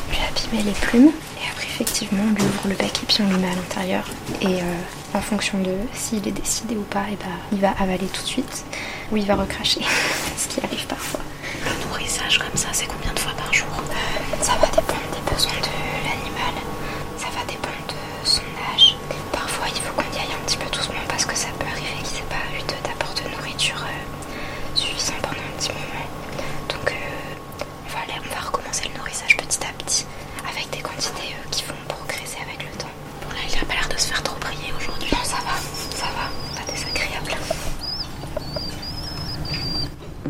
les 0.58 0.72
plumes. 0.72 1.10
Et 1.40 1.48
après 1.50 1.66
effectivement 1.66 2.22
on 2.28 2.34
lui 2.34 2.42
ouvre 2.42 2.68
le 2.68 2.74
bec 2.74 2.92
et 3.02 3.06
puis 3.06 3.18
on 3.22 3.28
lui 3.28 3.38
met 3.38 3.48
à 3.50 3.54
l'intérieur. 3.54 4.04
Et 4.40 4.46
euh, 4.62 4.74
en 5.14 5.20
fonction 5.20 5.58
de 5.58 5.72
s'il 5.92 6.26
est 6.26 6.32
décidé 6.32 6.76
ou 6.76 6.82
pas, 6.82 7.04
et 7.10 7.16
bah, 7.16 7.26
il 7.52 7.60
va 7.60 7.70
avaler 7.78 8.06
tout 8.06 8.22
de 8.22 8.26
suite 8.26 8.64
ou 9.10 9.16
il 9.16 9.26
va 9.26 9.36
recracher, 9.36 9.80
ce 10.36 10.48
qui 10.48 10.60
arrive 10.64 10.86
parfois. 10.86 11.20
Le 11.64 11.86
nourrissage 11.88 12.38
comme 12.38 12.56
ça, 12.56 12.68
c'est 12.72 12.86
combien 12.86 13.12
de 13.12 13.18
fois 13.18 13.32
par 13.36 13.52
jour 13.52 13.66
Ça 14.40 14.52
va 14.60 14.66
dépendre 14.68 15.08
des 15.12 15.32
besoins 15.34 15.52
de 15.52 15.72
l'animal, 16.04 16.54
ça 17.18 17.26
va 17.36 17.44
dépendre 17.46 17.86
de 17.88 18.26
son 18.28 18.42
âge. 18.74 18.96
Parfois, 19.32 19.66
il 19.74 19.80
faut 19.80 19.92
qu'on 19.94 20.16
y 20.16 20.20
aille 20.20 20.32
un 20.32 20.44
petit 20.46 20.56
peu 20.56 20.68
doucement 20.74 21.04
parce 21.08 21.24
que 21.24 21.36
ça 21.36 21.48
peut 21.58 21.66
arriver 21.66 22.02
qu'il 22.04 22.16
n'ait 22.16 22.28
pas 22.30 22.42
eu 22.56 22.60
de- 22.62 22.88
d'apport 22.88 23.14
de 23.14 23.36
nourriture 23.36 23.76
euh, 23.84 24.74
suffisant 24.74 25.14
pendant 25.22 25.38
un 25.44 25.54
petit 25.58 25.70
moment. 25.70 26.06
Donc, 26.68 26.90
euh, 26.90 26.94
on, 27.86 27.92
va 27.92 28.00
aller, 28.02 28.18
on 28.24 28.34
va 28.34 28.40
recommencer 28.40 28.88
le 28.88 28.98
nourrissage 28.98 29.36
petit 29.36 29.60
à 29.62 29.72
petit 29.84 30.06
avec 30.48 30.70
des 30.70 30.80
quantités 30.80 31.36
euh, 31.36 31.48
qui 31.50 31.62
vont 31.64 31.78
progresser 31.86 32.38
avec 32.42 32.58
le 32.64 32.72
temps. 32.80 32.90
Bon 33.22 33.30
là, 33.30 33.42
il 33.46 33.54
a 33.54 33.64
pas 33.66 33.74
l'air 33.74 33.88
de 33.88 33.98
se 34.00 34.08
faire 34.08 34.22
trop 34.24 34.36
prier 34.40 34.72
aujourd'hui. 34.76 35.10
Non, 35.12 35.22
ça 35.22 35.38
va, 35.46 35.54
ça 35.94 36.08
va, 36.16 36.26
pas 36.58 36.66
désagréable. 36.72 37.36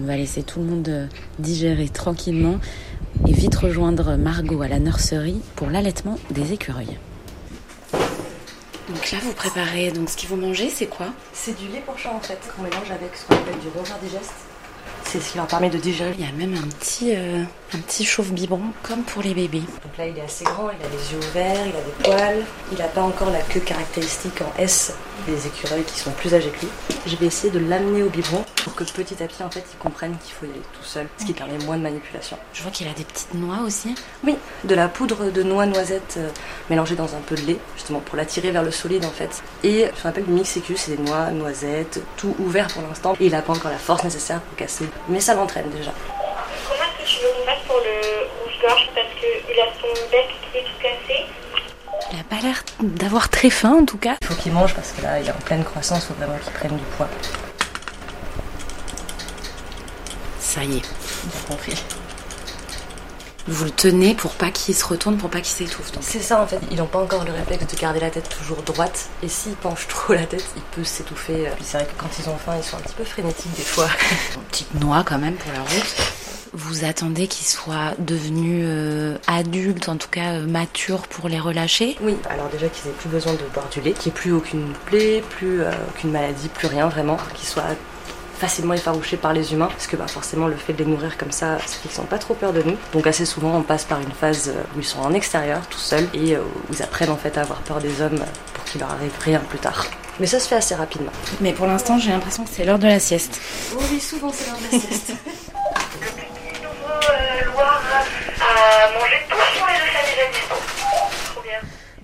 On 0.03 0.07
va 0.07 0.17
laisser 0.17 0.43
tout 0.43 0.59
le 0.59 0.65
monde 0.67 0.89
euh, 0.89 1.07
digérer 1.39 1.89
tranquillement 1.89 2.59
et 3.29 3.33
vite 3.33 3.55
rejoindre 3.55 4.17
Margot 4.17 4.61
à 4.63 4.67
la 4.67 4.81
nurserie 4.81 5.41
pour 5.55 5.71
l'allaitement 5.71 6.19
des 6.31 6.53
écureuils. 6.53 6.99
Donc 7.93 9.13
là, 9.13 9.19
vous 9.23 9.33
préparez 9.33 9.93
donc 9.93 10.11
ce 10.11 10.17
qu'ils 10.17 10.29
vont 10.29 10.39
manger, 10.39 10.71
c'est 10.71 10.87
quoi? 10.87 11.07
C'est 11.33 11.57
du 11.57 11.69
lait 11.69 11.85
pour 11.87 11.97
chat 11.97 12.13
en 12.13 12.19
fait, 12.19 12.41
qu'on 12.57 12.63
mélange 12.63 12.91
avec 12.91 13.15
ce 13.15 13.27
qu'on 13.27 13.37
appelle 13.37 13.61
du 13.61 13.69
rover 13.69 13.95
digeste. 14.03 14.35
C'est 15.13 15.21
ce 15.21 15.33
qui 15.33 15.37
leur 15.37 15.47
permet 15.47 15.69
de 15.69 15.77
digérer. 15.77 16.15
Il 16.19 16.25
y 16.25 16.27
a 16.27 16.33
même 16.33 16.55
un 16.55 16.67
petit, 16.69 17.15
euh, 17.15 17.45
un 17.75 17.79
petit 17.81 18.03
chauffe-biberon 18.03 18.73
comme 18.83 19.03
pour 19.03 19.21
les 19.21 19.35
bébés. 19.35 19.61
Donc 19.61 19.99
là, 19.99 20.07
il 20.07 20.17
est 20.17 20.23
assez 20.23 20.43
grand, 20.43 20.71
il 20.71 20.87
a 20.87 20.89
les 20.89 21.13
yeux 21.13 21.19
ouverts, 21.19 21.67
il 21.67 21.77
a 21.77 21.83
des 21.83 22.03
poils, 22.03 22.47
il 22.73 22.79
n'a 22.79 22.89
pas 22.89 23.03
encore 23.03 23.29
la 23.29 23.43
queue 23.43 23.61
caractéristique 23.61 24.41
en 24.41 24.59
S 24.59 24.95
des 25.27 25.47
écureuils 25.47 25.85
qui 25.85 26.01
sont 26.01 26.11
plus 26.13 26.35
âgés 26.35 26.49
que 26.49 26.61
lui. 26.61 26.69
Je 27.07 27.17
vais 27.17 27.27
essayer 27.27 27.53
de 27.53 27.59
l'amener 27.59 28.03
au 28.03 28.09
biberon 28.09 28.43
pour 28.65 28.75
que 28.75 28.85
petit 28.85 29.23
à 29.23 29.27
petit, 29.27 29.43
en 29.43 29.51
fait, 29.51 29.65
il 29.73 29.79
comprenne 29.79 30.17
qu'il 30.25 30.35
faut 30.35 30.47
y 30.47 30.51
aller 30.51 30.61
tout 30.73 30.85
seul, 30.85 31.07
ce 31.19 31.27
qui 31.27 31.33
permet 31.35 31.59
moins 31.59 31.77
de 31.77 31.83
manipulation. 31.83 32.39
Je 32.55 32.63
vois 32.63 32.71
qu'il 32.71 32.89
a 32.89 32.93
des 32.93 33.05
petites 33.05 33.35
noix 33.35 33.59
aussi. 33.65 33.95
Oui, 34.25 34.37
de 34.65 34.75
la 34.75 34.89
poudre 34.89 35.31
de 35.31 35.43
noix 35.43 35.67
noisette 35.67 36.15
euh, 36.17 36.29
mélangée 36.71 36.97
dans 36.97 37.15
un 37.15 37.21
peu 37.27 37.35
de 37.35 37.43
lait, 37.43 37.59
justement 37.77 38.01
pour 38.01 38.17
l'attirer 38.17 38.51
vers 38.51 38.63
le 38.63 38.71
solide 38.71 39.05
en 39.05 39.11
fait. 39.11 39.43
Et 39.63 39.89
ce 39.95 40.03
qu'on 40.03 40.09
appelle 40.09 40.25
du 40.25 40.33
mix 40.33 40.59
c'est 40.77 40.97
des 40.97 41.03
noix, 41.03 41.31
noisettes, 41.31 42.01
tout 42.17 42.35
ouvert 42.39 42.69
pour 42.69 42.83
l'instant. 42.83 43.15
Et 43.21 43.27
il 43.27 43.33
n'a 43.33 43.43
pas 43.43 43.53
encore 43.53 43.71
la 43.71 43.79
force 43.79 44.05
nécessaire 44.05 44.41
pour 44.41 44.57
casser. 44.57 44.87
Mais 45.09 45.21
ça 45.21 45.35
l'entraîne 45.35 45.69
déjà. 45.71 45.91
Comment 46.69 46.83
est-ce 46.85 47.05
que 47.05 47.19
tu 47.19 47.25
veux 47.25 47.31
qu'on 47.33 47.47
fasse 47.47 47.63
pour 47.67 47.79
le 47.79 48.45
rouge-gorge 48.45 48.89
Parce 48.95 49.09
qu'il 49.19 49.61
a 49.61 49.67
son 49.81 50.11
bec 50.11 50.29
qui 50.51 50.59
est 50.59 50.63
tout 50.63 50.83
cassé. 50.83 51.27
Il 52.13 52.21
a 52.21 52.25
pas 52.25 52.43
l'air 52.43 52.63
d'avoir 52.81 53.29
très 53.29 53.51
faim 53.51 53.79
en 53.83 53.85
tout 53.85 53.99
cas. 53.99 54.17
Il 54.21 54.27
faut 54.27 54.35
qu'il 54.35 54.53
mange 54.53 54.75
parce 54.75 54.93
que 54.93 55.03
là, 55.03 55.19
il 55.19 55.27
est 55.27 55.31
en 55.31 55.45
pleine 55.45 55.65
croissance, 55.65 56.05
il 56.05 56.09
faut 56.09 56.15
vraiment 56.15 56.39
qu'il 56.39 56.53
prenne 56.53 56.77
du 56.77 56.85
poids. 56.97 57.09
Ça 60.39 60.63
y 60.63 60.77
est. 60.77 60.81
Bien 60.81 61.41
compris. 61.49 61.83
Vous 63.49 63.65
le 63.65 63.71
tenez 63.71 64.15
pour 64.15 64.33
pas 64.33 64.51
qu'il 64.51 64.75
se 64.75 64.85
retourne, 64.85 65.17
pour 65.17 65.31
pas 65.31 65.41
qu'il 65.41 65.67
s'étouffe. 65.67 65.91
C'est 66.01 66.23
ça 66.23 66.43
en 66.43 66.47
fait, 66.47 66.61
ils 66.71 66.77
n'ont 66.77 66.87
pas 66.87 67.01
encore 67.01 67.25
le 67.25 67.33
réflexe 67.33 67.67
de 67.67 67.81
garder 67.81 68.01
la 68.01 68.11
tête 68.11 68.29
toujours 68.29 68.63
droite. 68.63 69.09
Et 69.23 69.29
s'ils 69.29 69.55
penchent 69.55 69.89
trop 69.89 70.15
la 70.15 70.27
tête, 70.27 70.45
il 70.57 70.63
peut 70.63 70.85
s'étouffer. 70.85 71.49
Puis 71.57 71.65
c'est 71.65 71.79
vrai 71.79 71.87
que 71.87 72.01
quand 72.01 72.09
ils 72.19 72.29
ont 72.29 72.37
faim, 72.37 72.55
ils 72.57 72.65
sont 72.65 72.77
un 72.77 72.81
petit 72.81 72.95
peu 72.95 73.05
frénétiques 73.05 73.55
des 73.57 73.63
fois. 73.63 73.89
Une 74.37 74.43
petite 74.43 74.75
noix 74.81 75.03
quand 75.05 75.19
même 75.19 75.35
pour 75.35 75.53
la 75.53 75.61
route. 75.61 76.13
Vous 76.55 76.85
attendez 76.85 77.29
qu'il 77.29 77.47
soit 77.47 77.95
devenu 77.99 78.61
euh, 78.65 79.17
adulte, 79.27 79.89
en 79.89 79.97
tout 79.97 80.11
cas 80.11 80.35
euh, 80.35 80.47
mature 80.47 81.09
pour 81.09 81.31
les 81.31 81.41
relâcher? 81.41 81.97
Oui, 82.03 82.15
alors 82.29 82.51
déjà 82.51 82.69
qu'ils 82.69 82.91
aient 82.91 82.95
plus 82.95 83.09
besoin 83.09 83.33
de 83.33 83.39
boire 83.55 83.67
du 83.71 83.81
lait, 83.81 83.93
qu'il 83.93 84.13
n'y 84.13 84.19
ait 84.19 84.21
plus 84.21 84.33
aucune 84.33 84.75
plaie, 84.85 85.25
plus 85.31 85.63
euh, 85.63 85.71
aucune 85.89 86.11
maladie, 86.11 86.49
plus 86.49 86.67
rien 86.67 86.89
vraiment, 86.89 87.17
qu'ils 87.35 87.49
soient 87.49 87.65
facilement 88.43 88.75
effarouchés 88.75 89.17
par 89.17 89.33
les 89.33 89.53
humains, 89.53 89.69
parce 89.69 89.87
que 89.87 89.95
bah, 89.95 90.09
forcément 90.09 90.49
le 90.49 90.57
fait 90.57 90.73
de 90.73 90.79
les 90.83 90.91
nourrir 90.91 91.17
comme 91.17 91.31
ça, 91.31 91.59
ça 91.61 91.77
fait 91.81 91.89
qu'ils 91.89 92.01
n'ont 92.01 92.09
pas 92.09 92.19
trop 92.19 92.35
peur 92.35 92.53
de 92.53 92.61
nous. 92.63 92.77
Donc 92.93 93.07
assez 93.07 93.25
souvent 93.25 93.55
on 93.57 93.63
passe 93.63 93.85
par 93.85 94.01
une 94.01 94.11
phase 94.11 94.49
euh, 94.49 94.63
où 94.75 94.81
ils 94.81 94.85
sont 94.85 94.99
en 94.99 95.15
extérieur, 95.15 95.61
tout 95.71 95.79
seuls, 95.79 96.09
et 96.13 96.35
euh, 96.35 96.41
où 96.41 96.73
ils 96.73 96.83
apprennent 96.83 97.11
en 97.11 97.17
fait 97.17 97.39
à 97.39 97.43
avoir 97.43 97.61
peur 97.61 97.79
des 97.79 98.03
hommes 98.03 98.19
pour 98.53 98.65
qu'il 98.65 98.81
leur 98.81 98.91
arrive 98.91 99.13
rien 99.21 99.39
plus 99.39 99.61
tard. 99.61 99.87
Mais 100.19 100.27
ça 100.27 100.41
se 100.41 100.49
fait 100.49 100.57
assez 100.57 100.75
rapidement. 100.75 101.13
Mais 101.41 101.53
pour 101.53 101.67
l'instant, 101.67 101.99
j'ai 101.99 102.11
l'impression 102.11 102.43
que 102.43 102.51
c'est 102.53 102.65
l'heure 102.65 102.81
de 102.81 102.89
la 102.89 102.99
sieste. 102.99 103.41
Oui, 103.79 104.01
souvent 104.01 104.33
c'est 104.35 104.47
l'heure 104.49 104.59
de 104.59 104.65
la 104.65 104.81
sieste. 104.81 105.13
Le 106.01 106.07
petit 106.09 106.63
nouveau 106.63 106.99
euh, 107.11 107.45
Loire 107.53 107.83
a 108.41 108.99
mangé 108.99 109.19
tout 109.31 109.37
sur 109.57 109.67
les 109.69 109.75
deux 109.75 109.93
familles 109.95 110.21
à 110.21 110.33
distance. 110.33 110.73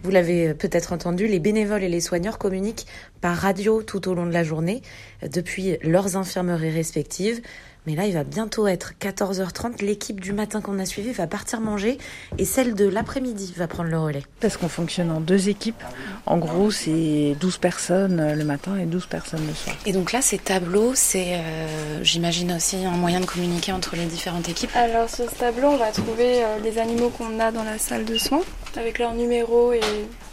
Vous 0.09 0.15
l'avez 0.15 0.55
peut-être 0.55 0.95
entendu, 0.95 1.27
les 1.27 1.39
bénévoles 1.39 1.83
et 1.83 1.89
les 1.91 2.01
soigneurs 2.01 2.39
communiquent 2.39 2.87
par 3.21 3.37
radio 3.37 3.83
tout 3.83 4.09
au 4.09 4.15
long 4.15 4.25
de 4.25 4.33
la 4.33 4.43
journée 4.43 4.81
depuis 5.21 5.77
leurs 5.83 6.17
infirmeries 6.17 6.71
respectives. 6.71 7.43
Mais 7.89 7.95
là, 7.95 8.05
il 8.05 8.13
va 8.13 8.23
bientôt 8.23 8.67
être 8.67 8.93
14h30. 9.01 9.83
L'équipe 9.83 10.21
du 10.21 10.35
matin 10.35 10.61
qu'on 10.61 10.79
a 10.79 10.85
suivi 10.85 11.11
va 11.13 11.27
partir 11.27 11.63
manger 11.63 11.97
et 12.37 12.45
celle 12.45 12.75
de 12.75 12.87
l'après-midi 12.87 13.55
va 13.57 13.67
prendre 13.67 13.89
le 13.89 13.99
relais. 13.99 14.23
Parce 14.41 14.59
qu'on 14.59 14.69
fonctionne 14.69 15.11
en 15.11 15.21
deux 15.21 15.49
équipes. 15.49 15.83
En 16.27 16.37
gros, 16.37 16.71
c'est 16.71 17.35
12 17.41 17.57
personnes 17.57 18.35
le 18.35 18.45
matin 18.45 18.77
et 18.77 18.85
12 18.85 19.07
personnes 19.07 19.47
le 19.49 19.55
soir. 19.55 19.75
Et 19.87 19.93
donc 19.93 20.13
là, 20.13 20.21
ces 20.21 20.37
tableaux, 20.37 20.93
c'est, 20.95 21.37
euh, 21.37 22.05
j'imagine 22.05 22.53
aussi 22.53 22.77
un 22.85 22.91
moyen 22.91 23.21
de 23.21 23.25
communiquer 23.25 23.73
entre 23.73 23.97
les 23.97 24.05
différentes 24.05 24.51
équipes. 24.51 24.69
Alors 24.75 25.09
sur 25.09 25.31
ce 25.31 25.35
tableau, 25.37 25.69
on 25.69 25.79
va 25.79 25.91
trouver 25.91 26.45
euh, 26.45 26.59
les 26.63 26.77
animaux 26.77 27.09
qu'on 27.09 27.41
a 27.41 27.51
dans 27.53 27.65
la 27.65 27.79
salle 27.79 28.05
de 28.05 28.19
soins 28.19 28.43
avec 28.77 28.99
leur 28.99 29.15
numéro 29.15 29.73
et 29.73 29.81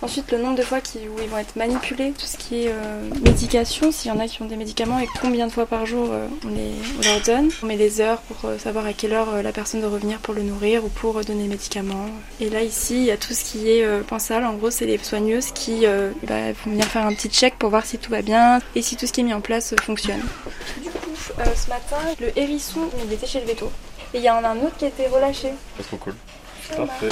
ensuite 0.01 0.31
le 0.31 0.38
nombre 0.38 0.57
de 0.57 0.62
fois 0.62 0.81
qui, 0.81 1.00
où 1.00 1.21
ils 1.21 1.29
vont 1.29 1.38
être 1.38 1.55
manipulés, 1.55 2.12
tout 2.12 2.25
ce 2.25 2.38
qui 2.38 2.65
est 2.65 2.69
euh, 2.69 3.01
médication, 3.24 3.91
s'il 3.91 4.12
y 4.12 4.13
en 4.13 4.19
a 4.19 4.27
qui 4.27 4.41
ont 4.41 4.45
des 4.45 4.55
médicaments 4.55 5.00
et 5.00 5.07
combien 5.21 5.47
de 5.47 5.51
fois 5.51 5.65
par 5.65 5.85
jour 5.85 6.09
euh, 6.12 6.27
on, 6.45 6.50
les, 6.50 6.71
on 7.00 7.01
leur 7.01 7.21
donne. 7.21 7.45
On 7.62 7.66
met 7.66 7.78
des 7.78 8.02
heures 8.02 8.20
pour 8.22 8.50
euh, 8.50 8.58
savoir 8.58 8.86
à 8.86 8.94
quelle 8.94 9.14
heure 9.14 9.30
euh, 9.34 9.42
la 9.42 9.52
personne 9.52 9.82
doit 9.82 9.90
revenir 9.90 10.20
pour 10.20 10.34
le 10.34 10.42
nourrir 10.42 10.84
ou 10.86 10.90
pour 10.90 11.18
euh, 11.18 11.24
donner 11.24 11.44
les 11.44 11.50
médicaments. 11.50 12.10
Et 12.40 12.50
là 12.50 12.62
ici, 12.62 12.98
il 12.98 13.04
y 13.06 13.12
a 13.12 13.18
tout 13.18 13.34
ce 13.34 13.44
qui 13.44 13.70
est 13.70 13.84
euh, 13.84 14.02
pensal. 14.02 14.46
En 14.46 14.54
gros, 14.54 14.72
c'est 14.72 14.86
les 14.86 14.98
soigneuses 14.98 15.52
qui 15.52 15.86
euh, 15.86 16.12
bah, 16.24 16.52
vont 16.64 16.72
venir 16.72 16.86
faire 16.86 17.06
un 17.06 17.14
petit 17.14 17.30
check 17.30 17.56
pour 17.58 17.70
voir 17.70 17.86
si 17.86 17.98
tout 17.98 18.12
va 18.12 18.22
bien 18.22 18.60
et 18.75 18.82
si 18.82 18.96
tout 18.96 19.06
ce 19.08 19.14
qui 19.14 19.22
est 19.22 19.24
mis 19.24 19.34
en 19.34 19.42
place 19.42 19.74
euh, 19.74 19.78
fonctionne. 19.82 20.22
Du 20.82 20.90
coup, 20.90 21.10
euh, 21.40 21.44
ce 21.56 21.70
matin, 21.70 21.98
le 22.20 22.38
hérisson, 22.38 22.90
il 23.06 23.14
était 23.14 23.28
chez 23.28 23.42
le 23.42 23.48
veto. 23.48 23.72
Et 24.14 24.20
il 24.20 24.24
y 24.24 24.30
en 24.30 24.44
a 24.44 24.50
un 24.50 24.58
autre 24.58 24.78
qui 24.78 24.86
a 24.86 24.88
été 24.90 25.08
relâché. 25.08 25.50
C'est 25.78 25.84
trop 25.88 25.98
cool. 25.98 26.16
Parfait. 26.75 27.10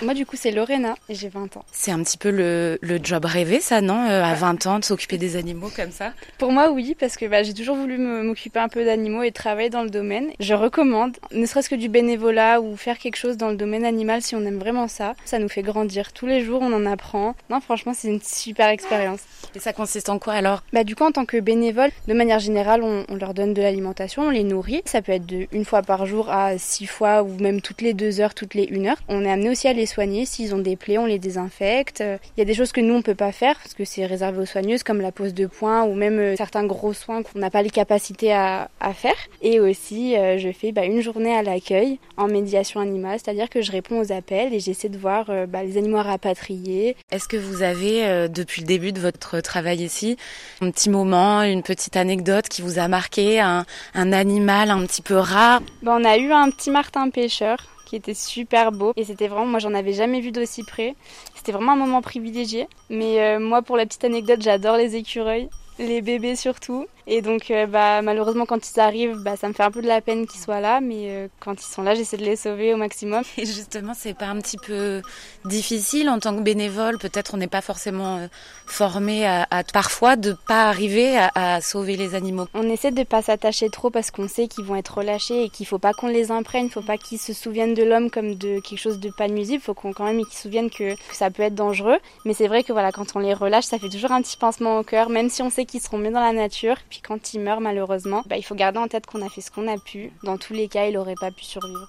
Moi, 0.00 0.14
du 0.14 0.24
coup, 0.24 0.36
c'est 0.36 0.52
Lorena 0.52 0.94
et 1.08 1.14
j'ai 1.14 1.28
20 1.28 1.56
ans. 1.56 1.64
C'est 1.72 1.90
un 1.90 2.00
petit 2.02 2.18
peu 2.18 2.30
le, 2.30 2.78
le 2.82 3.00
job 3.02 3.24
rêvé, 3.24 3.58
ça, 3.60 3.80
non 3.80 4.08
euh, 4.08 4.22
À 4.22 4.34
20 4.34 4.66
ans, 4.66 4.78
de 4.78 4.84
s'occuper 4.84 5.18
des 5.18 5.34
animaux 5.36 5.70
comme 5.74 5.90
ça? 5.90 6.12
Pour 6.38 6.52
moi, 6.52 6.70
oui, 6.70 6.94
parce 6.98 7.16
que 7.16 7.26
bah, 7.26 7.42
j'ai 7.42 7.52
toujours 7.52 7.74
voulu 7.74 7.98
m'occuper 7.98 8.60
un 8.60 8.68
peu 8.68 8.84
d'animaux 8.84 9.24
et 9.24 9.32
travailler 9.32 9.70
dans 9.70 9.82
le 9.82 9.90
domaine. 9.90 10.28
Je 10.38 10.54
recommande, 10.54 11.16
ne 11.32 11.44
serait-ce 11.46 11.68
que 11.68 11.74
du 11.74 11.88
bénévolat 11.88 12.60
ou 12.60 12.76
faire 12.76 12.98
quelque 12.98 13.16
chose 13.16 13.36
dans 13.36 13.48
le 13.48 13.56
domaine 13.56 13.84
animal 13.84 14.22
si 14.22 14.36
on 14.36 14.44
aime 14.44 14.58
vraiment 14.58 14.86
ça. 14.86 15.14
Ça 15.24 15.40
nous 15.40 15.48
fait 15.48 15.62
grandir. 15.62 16.12
Tous 16.12 16.26
les 16.26 16.44
jours, 16.44 16.62
on 16.62 16.72
en 16.72 16.86
apprend. 16.86 17.34
Non, 17.50 17.60
franchement, 17.60 17.92
c'est 17.92 18.08
une 18.08 18.22
super 18.22 18.68
expérience. 18.68 19.20
Et 19.56 19.58
ça 19.58 19.72
consiste 19.72 20.10
en 20.10 20.20
quoi 20.20 20.34
alors? 20.34 20.62
Bah, 20.72 20.84
du 20.84 20.94
coup, 20.94 21.04
en 21.04 21.12
tant 21.12 21.24
que 21.24 21.40
bénévole, 21.40 21.90
de 22.06 22.14
manière 22.14 22.38
générale, 22.38 22.84
on, 22.84 23.04
on 23.08 23.16
leur 23.16 23.34
donne 23.34 23.52
de 23.52 23.62
l'alimentation, 23.62 24.22
on 24.22 24.30
les 24.30 24.44
nourrit. 24.44 24.82
Ça 24.84 25.02
peut 25.02 25.12
être 25.12 25.26
de 25.26 25.48
une 25.50 25.64
fois 25.64 25.82
par 25.82 26.06
jour 26.06 26.30
à 26.30 26.56
six 26.56 26.86
fois 26.86 27.24
ou 27.24 27.36
même 27.40 27.60
toutes 27.60 27.80
les 27.80 27.94
deux 27.94 28.20
heures, 28.20 28.34
toutes 28.34 28.54
les 28.54 28.64
une 28.64 28.86
heure. 28.86 28.98
On 29.08 29.24
est 29.24 29.30
amené 29.30 29.50
aussi 29.50 29.66
à 29.66 29.72
les 29.72 29.87
soigner. 29.88 30.24
S'ils 30.26 30.54
ont 30.54 30.58
des 30.58 30.76
plaies, 30.76 30.98
on 30.98 31.06
les 31.06 31.18
désinfecte. 31.18 32.00
Euh, 32.00 32.18
Il 32.36 32.40
y 32.40 32.42
a 32.42 32.44
des 32.44 32.54
choses 32.54 32.72
que 32.72 32.80
nous, 32.80 32.94
on 32.94 33.02
peut 33.02 33.14
pas 33.14 33.32
faire 33.32 33.56
parce 33.56 33.74
que 33.74 33.84
c'est 33.84 34.06
réservé 34.06 34.40
aux 34.40 34.46
soigneuses, 34.46 34.82
comme 34.82 35.00
la 35.00 35.12
pose 35.12 35.34
de 35.34 35.46
points 35.46 35.82
ou 35.84 35.94
même 35.94 36.18
euh, 36.18 36.36
certains 36.36 36.64
gros 36.64 36.92
soins 36.92 37.22
qu'on 37.22 37.38
n'a 37.38 37.50
pas 37.50 37.62
les 37.62 37.70
capacités 37.70 38.32
à, 38.32 38.68
à 38.80 38.92
faire. 38.92 39.16
Et 39.42 39.60
aussi, 39.60 40.16
euh, 40.16 40.38
je 40.38 40.52
fais 40.52 40.72
bah, 40.72 40.84
une 40.84 41.00
journée 41.00 41.34
à 41.34 41.42
l'accueil 41.42 41.98
en 42.16 42.28
médiation 42.28 42.80
animale, 42.80 43.18
c'est-à-dire 43.22 43.48
que 43.48 43.62
je 43.62 43.72
réponds 43.72 44.00
aux 44.00 44.12
appels 44.12 44.52
et 44.54 44.60
j'essaie 44.60 44.88
de 44.88 44.98
voir 44.98 45.26
euh, 45.30 45.46
bah, 45.46 45.62
les 45.62 45.76
animaux 45.76 45.98
à 45.98 46.02
rapatrier, 46.02 46.96
Est-ce 47.10 47.28
que 47.28 47.36
vous 47.36 47.62
avez, 47.62 48.04
euh, 48.06 48.28
depuis 48.28 48.62
le 48.62 48.66
début 48.66 48.92
de 48.92 49.00
votre 49.00 49.40
travail 49.40 49.82
ici, 49.82 50.16
un 50.60 50.70
petit 50.70 50.90
moment, 50.90 51.42
une 51.42 51.62
petite 51.62 51.96
anecdote 51.96 52.48
qui 52.48 52.62
vous 52.62 52.78
a 52.78 52.88
marqué, 52.88 53.40
un, 53.40 53.64
un 53.94 54.12
animal 54.12 54.70
un 54.70 54.84
petit 54.86 55.02
peu 55.02 55.16
rare? 55.16 55.62
Bah, 55.82 55.96
on 55.98 56.04
a 56.04 56.16
eu 56.18 56.32
un 56.32 56.50
petit 56.50 56.70
martin 56.70 57.08
pêcheur 57.10 57.58
qui 57.88 57.96
était 57.96 58.14
super 58.14 58.70
beau 58.70 58.92
et 58.96 59.04
c'était 59.04 59.28
vraiment 59.28 59.46
moi 59.46 59.58
j'en 59.58 59.72
avais 59.72 59.94
jamais 59.94 60.20
vu 60.20 60.30
d'aussi 60.30 60.62
près. 60.62 60.94
C'était 61.34 61.52
vraiment 61.52 61.72
un 61.72 61.76
moment 61.76 62.02
privilégié. 62.02 62.68
Mais 62.90 63.20
euh, 63.20 63.40
moi 63.40 63.62
pour 63.62 63.76
la 63.76 63.86
petite 63.86 64.04
anecdote, 64.04 64.42
j'adore 64.42 64.76
les 64.76 64.96
écureuils, 64.96 65.48
les 65.78 66.02
bébés 66.02 66.36
surtout. 66.36 66.86
Et 67.10 67.22
donc 67.22 67.50
euh, 67.50 67.66
bah 67.66 68.02
malheureusement 68.02 68.44
quand 68.44 68.70
ils 68.70 68.80
arrivent, 68.80 69.16
bah 69.22 69.34
ça 69.36 69.48
me 69.48 69.54
fait 69.54 69.62
un 69.62 69.70
peu 69.70 69.80
de 69.80 69.86
la 69.86 70.02
peine 70.02 70.26
qu'ils 70.26 70.40
soient 70.40 70.60
là, 70.60 70.82
mais 70.82 71.06
euh, 71.08 71.28
quand 71.40 71.54
ils 71.54 71.66
sont 71.66 71.80
là, 71.80 71.94
j'essaie 71.94 72.18
de 72.18 72.24
les 72.24 72.36
sauver 72.36 72.74
au 72.74 72.76
maximum. 72.76 73.22
Et 73.38 73.46
justement, 73.46 73.94
c'est 73.96 74.12
pas 74.12 74.26
un 74.26 74.36
petit 74.40 74.58
peu 74.58 75.00
difficile 75.46 76.10
en 76.10 76.18
tant 76.18 76.36
que 76.36 76.42
bénévole 76.42 76.98
Peut-être 76.98 77.32
on 77.32 77.38
n'est 77.38 77.46
pas 77.46 77.62
forcément 77.62 78.18
euh, 78.18 78.26
formé 78.66 79.26
à, 79.26 79.46
à 79.50 79.64
parfois 79.64 80.16
de 80.16 80.36
pas 80.46 80.68
arriver 80.68 81.16
à, 81.16 81.30
à 81.34 81.60
sauver 81.62 81.96
les 81.96 82.14
animaux. 82.14 82.46
On 82.52 82.68
essaie 82.68 82.90
de 82.90 83.02
pas 83.04 83.22
s'attacher 83.22 83.70
trop 83.70 83.88
parce 83.88 84.10
qu'on 84.10 84.28
sait 84.28 84.46
qu'ils 84.46 84.64
vont 84.64 84.76
être 84.76 84.98
relâchés 84.98 85.44
et 85.44 85.48
qu'il 85.48 85.66
faut 85.66 85.78
pas 85.78 85.94
qu'on 85.94 86.08
les 86.08 86.30
imprègne, 86.30 86.68
faut 86.68 86.82
pas 86.82 86.98
qu'ils 86.98 87.18
se 87.18 87.32
souviennent 87.32 87.72
de 87.72 87.84
l'homme 87.84 88.10
comme 88.10 88.34
de 88.34 88.60
quelque 88.60 88.78
chose 88.78 89.00
de 89.00 89.10
pas 89.10 89.28
nuisible, 89.28 89.62
faut 89.62 89.72
qu'on 89.72 89.94
quand 89.94 90.04
même 90.04 90.22
qu'ils 90.26 90.36
se 90.36 90.42
souviennent 90.42 90.70
que, 90.70 90.94
que 90.94 91.16
ça 91.16 91.30
peut 91.30 91.42
être 91.42 91.54
dangereux. 91.54 91.96
Mais 92.26 92.34
c'est 92.34 92.48
vrai 92.48 92.64
que 92.64 92.72
voilà, 92.74 92.92
quand 92.92 93.16
on 93.16 93.20
les 93.20 93.32
relâche, 93.32 93.64
ça 93.64 93.78
fait 93.78 93.88
toujours 93.88 94.12
un 94.12 94.20
petit 94.20 94.36
pincement 94.36 94.78
au 94.78 94.82
cœur, 94.82 95.08
même 95.08 95.30
si 95.30 95.40
on 95.40 95.48
sait 95.48 95.64
qu'ils 95.64 95.80
seront 95.80 95.96
mieux 95.96 96.10
dans 96.10 96.20
la 96.20 96.34
nature. 96.34 96.76
Puis 96.90 96.97
quand 97.06 97.34
ils 97.34 97.40
meurent 97.40 97.60
malheureusement, 97.60 98.22
bah, 98.28 98.36
il 98.36 98.42
faut 98.42 98.54
garder 98.54 98.78
en 98.78 98.88
tête 98.88 99.06
qu'on 99.06 99.24
a 99.24 99.28
fait 99.28 99.40
ce 99.40 99.50
qu'on 99.50 99.68
a 99.68 99.78
pu. 99.78 100.10
Dans 100.24 100.36
tous 100.38 100.52
les 100.52 100.68
cas, 100.68 100.86
il 100.86 100.96
aurait 100.96 101.14
pas 101.20 101.30
pu 101.30 101.44
survivre. 101.44 101.88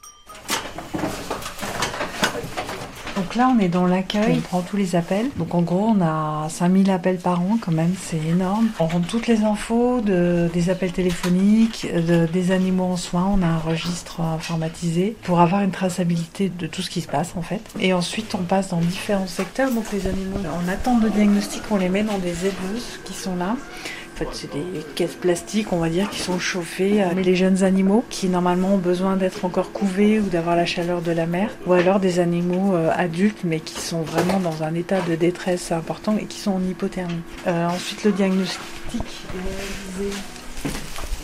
Donc 3.16 3.36
là, 3.36 3.54
on 3.54 3.60
est 3.60 3.68
dans 3.68 3.86
l'accueil, 3.86 4.38
on 4.38 4.40
prend 4.42 4.62
tous 4.62 4.78
les 4.78 4.96
appels. 4.96 5.30
Donc 5.36 5.54
en 5.54 5.62
gros, 5.62 5.94
on 5.94 6.02
a 6.02 6.48
5000 6.50 6.90
appels 6.90 7.18
par 7.18 7.42
an 7.42 7.58
quand 7.60 7.74
même, 7.74 7.94
c'est 8.02 8.16
énorme. 8.18 8.70
On 8.80 8.88
rend 8.88 9.02
toutes 9.02 9.28
les 9.28 9.44
infos 9.44 10.00
de, 10.00 10.50
des 10.54 10.70
appels 10.70 10.94
téléphoniques, 10.94 11.86
de- 11.94 12.28
des 12.32 12.52
animaux 12.52 12.86
en 12.86 12.98
soins. 12.98 13.30
On 13.38 13.44
a 13.44 13.46
un 13.48 13.58
registre 13.60 14.22
informatisé 14.22 15.18
pour 15.24 15.42
avoir 15.42 15.62
une 15.64 15.72
traçabilité 15.72 16.48
de 16.48 16.66
tout 16.66 16.82
ce 16.82 16.90
qui 16.90 17.02
se 17.02 17.10
passe 17.10 17.34
en 17.36 17.42
fait. 17.42 17.62
Et 17.82 17.92
ensuite, 17.92 18.34
on 18.36 18.44
passe 18.44 18.70
dans 18.70 18.80
différents 18.80 19.28
secteurs. 19.28 19.70
Donc 19.72 19.92
les 19.92 20.08
animaux 20.08 20.38
en 20.56 20.70
attente 20.70 21.02
de 21.02 21.10
diagnostic, 21.10 21.62
on 21.72 21.76
les 21.76 21.90
met 21.90 22.04
dans 22.04 22.20
des 22.20 22.46
éleveuses 22.46 23.02
qui 23.04 23.14
sont 23.14 23.36
là. 23.36 23.58
En 24.22 24.26
fait, 24.26 24.28
c'est 24.34 24.52
des 24.52 24.64
caisses 24.96 25.16
plastiques, 25.16 25.72
on 25.72 25.78
va 25.78 25.88
dire, 25.88 26.10
qui 26.10 26.20
sont 26.20 26.40
chauffées. 26.40 27.02
euh, 27.02 27.14
Les 27.14 27.36
jeunes 27.38 27.64
animaux 27.64 28.04
qui 28.10 28.28
normalement 28.28 28.74
ont 28.74 28.78
besoin 28.78 29.16
d'être 29.16 29.46
encore 29.46 29.72
couvés 29.72 30.20
ou 30.20 30.24
d'avoir 30.24 30.58
la 30.58 30.66
chaleur 30.66 31.02
de 31.02 31.12
la 31.14 31.26
mer, 31.26 31.50
ou 31.66 31.72
alors 31.72 32.02
des 32.02 32.20
animaux 32.20 32.76
euh, 32.76 32.90
adultes 32.94 33.40
mais 33.46 33.62
qui 33.62 33.80
sont 33.80 34.02
vraiment 34.02 34.40
dans 34.42 34.64
un 34.64 34.74
état 34.76 35.00
de 35.02 35.16
détresse 35.16 35.72
important 35.72 36.18
et 36.18 36.26
qui 36.26 36.38
sont 36.40 36.52
en 36.52 36.62
hypothermie. 36.62 37.22
Euh, 37.48 37.68
ensuite, 37.68 38.04
le 38.04 38.12
diagnostic 38.12 38.60
est 38.96 39.98
réalisé 40.02 40.18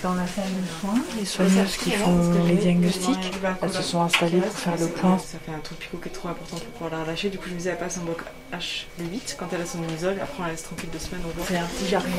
dans 0.02 0.14
la 0.14 0.28
salle 0.28 0.46
de 0.46 0.80
soins. 0.80 1.02
Les 1.20 1.25
soigneuses 1.25 1.75
qui 1.75 1.92
font 1.92 2.18
les 2.48 2.56
diagnostics, 2.56 3.32
elles 3.62 3.72
se 3.72 3.82
sont 3.82 4.02
installées 4.04 4.40
pour 4.40 4.54
faire 4.58 4.78
le 4.80 4.88
point. 4.88 5.18
Ça 5.18 5.38
fait 5.46 5.52
un 5.52 5.60
truc 5.60 5.80
picot 5.80 5.98
qui 5.98 6.08
est 6.08 6.12
trop 6.14 6.30
important 6.30 6.56
pour 6.58 6.66
pouvoir 6.68 6.92
la 6.92 7.04
relâcher. 7.04 7.30
Du 7.30 7.38
coup, 7.40 7.46
je 7.48 7.54
me 7.54 7.58
disais, 7.58 7.72
elle 7.72 7.78
passe 7.78 7.98
en 7.98 8.06
bloc 8.06 8.20
H 8.54 8.86
le 9.00 9.06
8 9.06 9.36
quand 9.38 9.48
elle 9.52 9.62
a 9.62 9.66
son 9.66 9.80
isole. 9.98 10.16
Après, 10.22 10.36
on 10.40 10.44
la 10.44 10.52
laisse 10.52 10.64
tranquille 10.64 10.90
deux 10.94 11.00
semaines. 11.00 11.22
C'est 11.46 11.58
un 11.58 11.66
petit 11.66 11.90
jargon. 11.90 12.10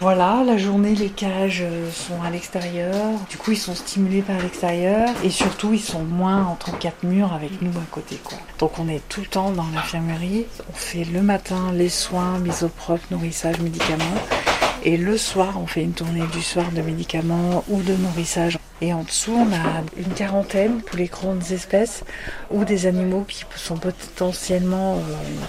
Voilà, 0.00 0.42
la 0.44 0.58
journée, 0.58 0.94
les 0.94 1.10
cages 1.10 1.62
euh, 1.62 1.90
sont 1.92 2.20
à 2.22 2.30
l'extérieur. 2.30 2.94
Du 3.30 3.36
coup, 3.36 3.52
ils 3.52 3.58
sont 3.58 3.74
stimulés 3.74 4.22
par 4.22 4.38
l'extérieur. 4.38 5.08
Et 5.22 5.30
surtout, 5.30 5.72
ils 5.72 5.80
sont 5.80 6.02
moins 6.02 6.44
entre 6.44 6.76
quatre 6.78 7.04
murs 7.04 7.32
avec 7.32 7.62
nous 7.62 7.70
à 7.70 7.84
côté. 7.90 8.18
Quoi. 8.22 8.38
Donc, 8.58 8.78
on 8.78 8.88
est 8.88 9.02
tout 9.08 9.20
le 9.20 9.26
temps 9.26 9.50
dans 9.50 9.66
l'infirmerie. 9.74 10.46
On 10.68 10.74
fait 10.74 11.04
le 11.04 11.22
matin 11.22 11.70
les 11.72 11.88
soins, 11.88 12.38
mise 12.38 12.64
au 12.64 12.68
propre, 12.68 13.04
nourrissage, 13.10 13.60
médicaments. 13.60 14.04
Et 14.84 14.96
le 14.96 15.16
soir, 15.16 15.58
on 15.62 15.66
fait 15.66 15.82
une 15.82 15.92
tournée 15.92 16.26
du 16.32 16.42
soir 16.42 16.66
de 16.72 16.82
médicaments 16.82 17.62
ou 17.68 17.80
de 17.82 17.94
nourrissage. 17.94 18.58
Et 18.80 18.92
en 18.92 19.04
dessous, 19.04 19.30
on 19.32 19.52
a 19.52 19.84
une 19.96 20.12
quarantaine 20.12 20.80
pour 20.80 20.98
les 20.98 21.06
grandes 21.06 21.52
espèces 21.52 22.02
ou 22.50 22.64
des 22.64 22.86
animaux 22.86 23.24
qui 23.28 23.44
sont 23.54 23.76
potentiellement 23.76 24.96
euh, 24.96 24.98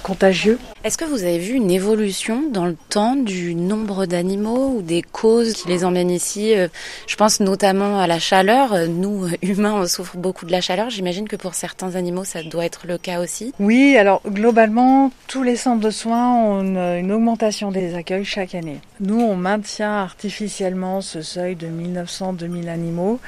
contagieux. 0.03 0.59
Est-ce 0.83 0.99
que 0.99 1.05
vous 1.05 1.23
avez 1.23 1.39
vu 1.39 1.55
une 1.55 1.71
évolution 1.71 2.43
dans 2.51 2.67
le 2.67 2.75
temps 2.89 3.15
du 3.15 3.55
nombre 3.55 4.05
d'animaux 4.05 4.75
ou 4.77 4.81
des 4.83 5.01
causes 5.01 5.53
qui 5.53 5.67
les 5.67 5.83
emmènent 5.83 6.11
ici? 6.11 6.53
Euh, 6.55 6.67
Je 7.07 7.15
pense 7.15 7.39
notamment 7.39 7.97
à 7.99 8.05
la 8.05 8.19
chaleur. 8.19 8.71
Euh, 8.73 8.85
Nous, 8.85 9.27
humains, 9.41 9.73
on 9.81 9.87
souffre 9.87 10.15
beaucoup 10.17 10.45
de 10.45 10.51
la 10.51 10.61
chaleur. 10.61 10.91
J'imagine 10.91 11.27
que 11.27 11.35
pour 11.35 11.55
certains 11.55 11.95
animaux, 11.95 12.25
ça 12.25 12.43
doit 12.43 12.65
être 12.65 12.85
le 12.85 12.99
cas 12.99 13.19
aussi. 13.19 13.51
Oui, 13.59 13.97
alors 13.97 14.21
globalement, 14.27 15.11
tous 15.27 15.41
les 15.41 15.55
centres 15.55 15.81
de 15.81 15.89
soins 15.89 16.35
ont 16.35 16.61
une, 16.61 16.77
une 16.77 17.11
augmentation 17.11 17.71
des 17.71 17.95
accueils 17.95 18.25
chaque 18.25 18.53
année. 18.53 18.79
Nous, 18.99 19.22
on 19.23 19.35
maintient 19.35 19.91
artificiellement 19.91 21.01
ce 21.01 21.21
seuil 21.21 21.55
de 21.55 21.67
1900-2000 21.67 22.67
animaux 22.67 23.19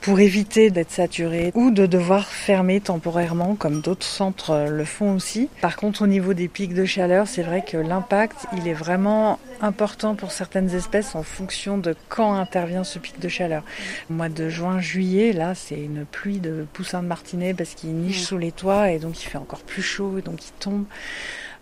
pour 0.00 0.20
éviter 0.20 0.70
d'être 0.70 0.90
saturé 0.90 1.50
ou 1.54 1.70
de 1.70 1.86
devoir 1.86 2.26
fermer 2.26 2.80
temporairement, 2.80 3.54
comme 3.54 3.80
d'autres 3.80 4.06
centres 4.06 4.66
le 4.68 4.84
font 4.84 5.14
aussi. 5.14 5.48
Par 5.60 5.76
contre, 5.76 6.02
au 6.02 6.06
niveau 6.06 6.34
des 6.34 6.48
pics 6.48 6.74
de 6.74 6.84
chaleur, 6.84 7.26
c'est 7.26 7.42
vrai 7.42 7.64
que 7.66 7.76
l'impact, 7.76 8.46
il 8.56 8.68
est 8.68 8.74
vraiment 8.74 9.38
important 9.60 10.14
pour 10.14 10.32
certaines 10.32 10.74
espèces 10.74 11.14
en 11.14 11.22
fonction 11.22 11.78
de 11.78 11.94
quand 12.08 12.34
intervient 12.34 12.84
ce 12.84 12.98
pic 12.98 13.20
de 13.20 13.28
chaleur. 13.28 13.62
Au 14.10 14.14
mois 14.14 14.28
de 14.28 14.48
juin, 14.48 14.80
juillet, 14.80 15.32
là, 15.32 15.54
c'est 15.54 15.80
une 15.80 16.04
pluie 16.04 16.38
de 16.38 16.66
poussins 16.72 17.02
de 17.02 17.08
martinet 17.08 17.54
parce 17.54 17.74
qu'ils 17.74 17.94
nichent 17.94 18.22
sous 18.22 18.38
les 18.38 18.52
toits 18.52 18.90
et 18.90 18.98
donc 18.98 19.22
il 19.22 19.26
fait 19.26 19.38
encore 19.38 19.62
plus 19.62 19.82
chaud 19.82 20.18
et 20.18 20.22
donc 20.22 20.44
ils 20.44 20.52
tombent. 20.60 20.86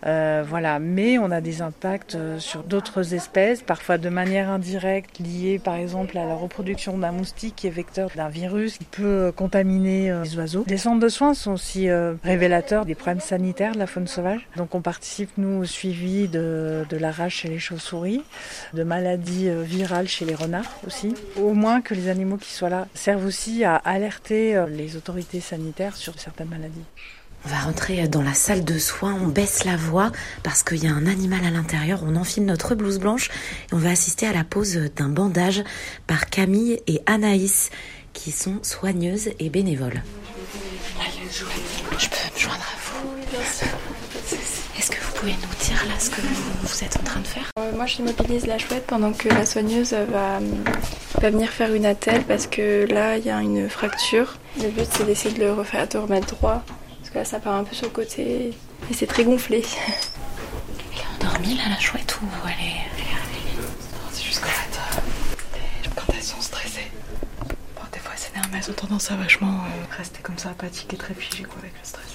Euh, 0.05 0.43
voilà, 0.47 0.79
mais 0.79 1.17
on 1.17 1.31
a 1.31 1.41
des 1.41 1.61
impacts 1.61 2.15
euh, 2.15 2.39
sur 2.39 2.63
d'autres 2.63 3.13
espèces, 3.13 3.61
parfois 3.61 3.97
de 3.97 4.09
manière 4.09 4.49
indirecte, 4.49 5.19
liée 5.19 5.59
par 5.63 5.75
exemple 5.75 6.17
à 6.17 6.25
la 6.25 6.35
reproduction 6.35 6.97
d'un 6.97 7.11
moustique 7.11 7.55
qui 7.55 7.67
est 7.67 7.71
vecteur 7.71 8.09
d'un 8.15 8.29
virus 8.29 8.77
qui 8.77 8.85
peut 8.85 9.31
contaminer 9.35 10.13
les 10.23 10.37
oiseaux. 10.37 10.65
Les 10.67 10.77
centres 10.77 10.99
de 10.99 11.09
soins 11.09 11.33
sont 11.33 11.51
aussi 11.51 11.89
révélateurs 12.23 12.85
des 12.85 12.95
problèmes 12.95 13.21
sanitaires 13.21 13.73
de 13.73 13.79
la 13.79 13.87
faune 13.87 14.07
sauvage. 14.07 14.47
Donc 14.57 14.75
on 14.75 14.81
participe 14.81 15.31
nous 15.37 15.61
au 15.61 15.65
suivi 15.65 16.27
de, 16.27 16.85
de 16.89 16.97
la 16.97 17.13
chez 17.29 17.47
les 17.47 17.59
chauves-souris, 17.59 18.23
de 18.73 18.83
maladies 18.83 19.49
virales 19.63 20.07
chez 20.07 20.25
les 20.25 20.35
renards 20.35 20.79
aussi. 20.85 21.13
Au 21.39 21.53
moins 21.53 21.81
que 21.81 21.93
les 21.93 22.09
animaux 22.09 22.37
qui 22.37 22.51
soient 22.51 22.69
là 22.69 22.87
servent 22.95 23.25
aussi 23.25 23.63
à 23.63 23.75
alerter 23.75 24.65
les 24.67 24.97
autorités 24.97 25.39
sanitaires 25.39 25.95
sur 25.95 26.19
certaines 26.19 26.49
maladies. 26.49 26.85
On 27.45 27.49
va 27.49 27.59
rentrer 27.59 28.07
dans 28.07 28.21
la 28.21 28.33
salle 28.33 28.63
de 28.63 28.77
soins, 28.79 29.13
on 29.21 29.27
baisse 29.27 29.65
la 29.65 29.75
voix 29.75 30.11
parce 30.43 30.63
qu'il 30.63 30.81
y 30.83 30.87
a 30.87 30.93
un 30.93 31.05
animal 31.07 31.43
à 31.45 31.49
l'intérieur, 31.49 32.01
on 32.05 32.15
enfile 32.15 32.45
notre 32.45 32.73
blouse 32.73 32.99
blanche 32.99 33.29
et 33.69 33.73
on 33.73 33.77
va 33.77 33.89
assister 33.89 34.25
à 34.27 34.31
la 34.33 34.45
pose 34.45 34.77
d'un 34.95 35.09
bandage 35.09 35.61
par 36.07 36.29
Camille 36.29 36.79
et 36.87 37.01
Anaïs 37.05 37.69
qui 38.13 38.31
sont 38.31 38.59
soigneuses 38.61 39.31
et 39.39 39.49
bénévoles. 39.49 40.01
Je 41.31 41.43
peux 41.43 42.33
me 42.33 42.39
joindre 42.39 42.63
à 42.63 42.77
vous 42.79 43.37
Est-ce 44.79 44.89
que 44.91 45.01
vous 45.03 45.11
pouvez 45.13 45.33
nous 45.33 45.65
dire 45.65 45.83
là 45.87 45.99
ce 45.99 46.11
que 46.11 46.21
vous, 46.21 46.83
êtes 46.83 46.97
en 46.97 47.03
train 47.03 47.19
de 47.19 47.27
faire? 47.27 47.49
Euh, 47.59 47.75
Moi 47.75 47.87
j'immobilise 47.87 48.45
la 48.47 48.57
chouette 48.57 48.85
pendant 48.87 49.11
que 49.11 49.27
la 49.27 49.45
soigneuse 49.45 49.93
va, 49.93 50.39
va 51.19 51.29
venir 51.29 51.49
faire 51.49 51.73
une 51.73 51.85
attelle 51.85 52.23
parce 52.23 52.47
que 52.47 52.85
là 52.89 53.17
il 53.17 53.25
y 53.25 53.29
a 53.29 53.41
une 53.41 53.69
fracture. 53.69 54.37
Le 54.61 54.69
but 54.69 54.87
c'est 54.91 55.05
d'essayer 55.05 55.35
de 55.35 55.41
le 55.43 55.51
refaire, 55.51 55.89
de 55.89 55.97
remettre 55.97 56.35
droit 56.35 56.63
là, 57.13 57.25
ça 57.25 57.39
part 57.39 57.55
un 57.55 57.63
peu 57.63 57.75
sur 57.75 57.85
le 57.85 57.91
côté 57.91 58.53
et 58.89 58.93
c'est 58.93 59.07
très 59.07 59.23
gonflé. 59.23 59.63
Elle 60.91 60.99
est 60.99 61.25
endormie 61.25 61.55
là, 61.57 61.63
la 61.69 61.79
chouette, 61.79 62.17
ou 62.21 62.25
elle 62.45 62.51
est, 62.51 62.89
réveillée 62.95 63.67
C'est 64.11 64.23
juste 64.23 64.41
qu'en 64.41 64.49
fait, 64.49 64.77
euh, 64.77 65.89
quand 65.95 66.13
elles 66.13 66.23
sont 66.23 66.41
stressées, 66.41 66.91
bon, 67.75 67.81
des 67.91 67.99
fois 67.99 68.11
elles 68.13 68.19
s'énervent, 68.19 68.49
mais 68.51 68.59
elles 68.59 68.69
ont 68.71 68.73
tendance 68.75 69.11
à 69.11 69.15
vachement 69.15 69.53
euh, 69.53 69.95
rester 69.97 70.21
comme 70.21 70.37
ça, 70.37 70.49
apathiques 70.49 70.93
et 70.93 70.97
très 70.97 71.13
figées 71.13 71.43
quoi, 71.43 71.57
avec 71.59 71.73
le 71.73 71.85
stress. 71.87 72.05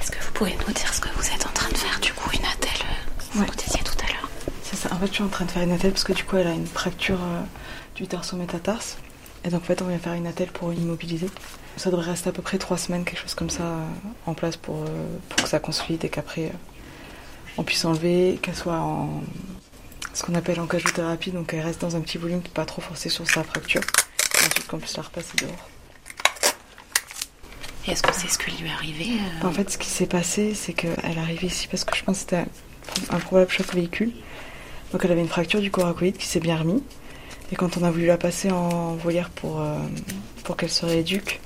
Est-ce 0.00 0.10
que 0.10 0.22
vous 0.22 0.32
pouvez 0.32 0.56
nous 0.66 0.72
dire 0.72 0.92
ce 0.92 1.00
que 1.00 1.08
vous 1.16 1.26
êtes 1.26 1.46
en 1.46 1.52
train 1.52 1.70
de 1.70 1.76
faire 1.76 1.98
du 2.00 2.12
coup, 2.12 2.30
une 2.32 2.44
attelle 2.44 2.70
euh, 2.82 3.38
Vous 3.38 3.44
disiez 3.56 3.82
tout 3.82 3.96
à 4.04 4.08
l'heure? 4.08 4.28
C'est 4.62 4.76
ça, 4.76 4.92
en 4.92 4.98
fait, 4.98 5.06
je 5.08 5.12
suis 5.14 5.24
en 5.24 5.28
train 5.28 5.44
de 5.44 5.50
faire 5.50 5.62
une 5.62 5.72
attelle 5.72 5.92
parce 5.92 6.04
que 6.04 6.12
du 6.12 6.24
coup, 6.24 6.36
elle 6.36 6.46
a 6.46 6.52
une 6.52 6.66
fracture 6.66 7.18
du 7.96 8.06
tarsométatarse. 8.06 8.98
Et 9.44 9.50
donc, 9.50 9.62
en 9.62 9.64
fait, 9.64 9.82
on 9.82 9.86
vient 9.86 9.98
faire 9.98 10.14
une 10.14 10.26
attelle 10.26 10.48
pour 10.48 10.72
immobiliser. 10.72 11.28
Ça 11.76 11.90
devrait 11.90 12.10
rester 12.10 12.30
à 12.30 12.32
peu 12.32 12.42
près 12.42 12.58
trois 12.58 12.78
semaines, 12.78 13.04
quelque 13.04 13.20
chose 13.20 13.34
comme 13.34 13.50
ça, 13.50 13.64
euh, 13.64 13.86
en 14.26 14.34
place 14.34 14.56
pour, 14.56 14.76
euh, 14.76 15.18
pour 15.28 15.42
que 15.42 15.48
ça 15.48 15.58
consolide 15.58 16.04
et 16.04 16.08
qu'après 16.08 16.46
euh, 16.46 16.50
on 17.58 17.62
puisse 17.62 17.84
enlever, 17.84 18.38
qu'elle 18.40 18.54
soit 18.54 18.78
en 18.78 19.22
ce 20.12 20.22
qu'on 20.22 20.34
appelle 20.36 20.60
en 20.60 20.66
cajothérapie, 20.66 21.32
donc 21.32 21.52
elle 21.52 21.60
reste 21.60 21.80
dans 21.80 21.96
un 21.96 22.00
petit 22.00 22.18
volume, 22.18 22.40
pas 22.40 22.64
trop 22.64 22.80
forcer 22.80 23.08
sur 23.08 23.28
sa 23.28 23.42
fracture, 23.42 23.80
et 23.80 24.46
ensuite 24.46 24.66
qu'on 24.68 24.78
puisse 24.78 24.96
la 24.96 25.02
repasser 25.02 25.36
dehors. 25.38 25.68
Et 27.86 27.90
est-ce 27.90 28.02
que 28.02 28.14
c'est 28.14 28.28
ce 28.28 28.38
qui 28.38 28.62
lui 28.62 28.68
est 28.68 28.72
arrivé 28.72 29.06
En 29.42 29.50
fait, 29.50 29.68
ce 29.70 29.76
qui 29.76 29.88
s'est 29.88 30.06
passé, 30.06 30.54
c'est 30.54 30.72
qu'elle 30.72 30.96
est 31.04 31.18
arrivée 31.18 31.48
ici 31.48 31.66
parce 31.68 31.84
que 31.84 31.96
je 31.96 32.04
pense 32.04 32.18
que 32.18 32.20
c'était 32.20 32.44
un 33.10 33.18
probable 33.18 33.50
choc 33.50 33.74
véhicule. 33.74 34.12
Donc 34.92 35.04
elle 35.04 35.10
avait 35.10 35.20
une 35.20 35.28
fracture 35.28 35.60
du 35.60 35.70
coracoïde 35.70 36.16
qui 36.16 36.26
s'est 36.26 36.40
bien 36.40 36.56
remis. 36.56 36.82
Et 37.54 37.56
quand 37.56 37.76
on 37.76 37.84
a 37.84 37.90
voulu 37.92 38.06
la 38.06 38.16
passer 38.16 38.50
en 38.50 38.96
volière 38.96 39.30
pour, 39.30 39.62
pour 40.42 40.56
qu'elle 40.56 40.72
se 40.72 40.84
rééduque, 40.84 41.40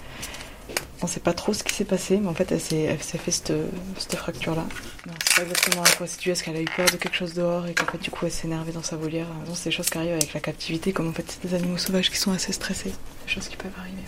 on 1.02 1.06
sait 1.06 1.20
pas 1.20 1.34
trop 1.34 1.52
ce 1.52 1.62
qui 1.62 1.74
s'est 1.74 1.84
passé, 1.84 2.16
mais 2.16 2.28
en 2.28 2.32
fait, 2.32 2.50
elle 2.50 2.62
s'est, 2.62 2.96
fait 2.96 3.30
cette, 3.30 3.52
cette 3.98 4.14
fracture-là. 4.14 4.64
On 5.06 5.10
sait 5.10 5.36
pas 5.36 5.42
exactement 5.42 5.82
à 5.82 5.90
quoi 5.90 6.06
c'est 6.06 6.18
dû. 6.18 6.30
Est-ce 6.30 6.42
qu'elle 6.42 6.56
a 6.56 6.62
eu 6.62 6.64
peur 6.64 6.86
de 6.86 6.96
quelque 6.96 7.14
chose 7.14 7.34
dehors 7.34 7.66
et 7.66 7.74
qu'en 7.74 7.84
fait, 7.84 7.98
du 7.98 8.10
coup, 8.10 8.24
elle 8.24 8.32
s'est 8.32 8.46
énervée 8.46 8.72
dans 8.72 8.82
sa 8.82 8.96
volière 8.96 9.26
C'est 9.52 9.68
des 9.68 9.76
choses 9.76 9.90
qui 9.90 9.98
arrivent 9.98 10.14
avec 10.14 10.32
la 10.32 10.40
captivité, 10.40 10.94
comme 10.94 11.08
en 11.08 11.12
fait, 11.12 11.26
c'est 11.28 11.46
des 11.46 11.54
animaux 11.54 11.76
sauvages 11.76 12.08
qui 12.08 12.16
sont 12.16 12.32
assez 12.32 12.54
stressés. 12.54 12.94
Des 13.26 13.30
choses 13.30 13.46
qui 13.46 13.58
peuvent 13.58 13.78
arriver. 13.78 14.04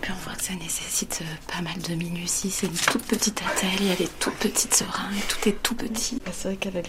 Puis 0.00 0.10
on 0.10 0.24
voit 0.24 0.36
que 0.36 0.42
ça 0.42 0.54
nécessite 0.54 1.20
euh, 1.20 1.52
pas 1.52 1.60
mal 1.60 1.78
de 1.82 1.94
minutie. 1.96 2.48
C'est 2.50 2.68
une 2.68 2.72
toute 2.72 3.02
petite 3.02 3.42
attelle, 3.42 3.78
il 3.80 3.88
y 3.88 3.92
a 3.92 3.96
des 3.96 4.08
toutes 4.20 4.36
petites 4.36 4.72
seringues, 4.72 5.20
tout 5.28 5.50
est 5.50 5.62
tout 5.62 5.74
petit. 5.74 6.18
Bah, 6.24 6.32
c'est 6.32 6.48
vrai 6.48 6.56
qu'elle 6.56 6.78
a, 6.78 6.80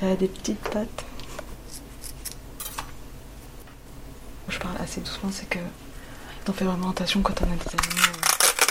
elle 0.00 0.12
a 0.12 0.16
des 0.16 0.28
petites 0.28 0.70
pattes. 0.70 1.04
Je 4.50 4.58
parle 4.58 4.76
assez 4.82 5.00
doucement, 5.00 5.30
c'est 5.32 5.48
que 5.48 5.58
on 6.48 6.52
fait 6.52 6.64
vraiment 6.64 6.90
attention 6.90 7.22
quand 7.22 7.40
on 7.42 7.44
a 7.44 7.54
des 7.54 7.68
animaux 7.78 8.08
euh, 8.08 8.66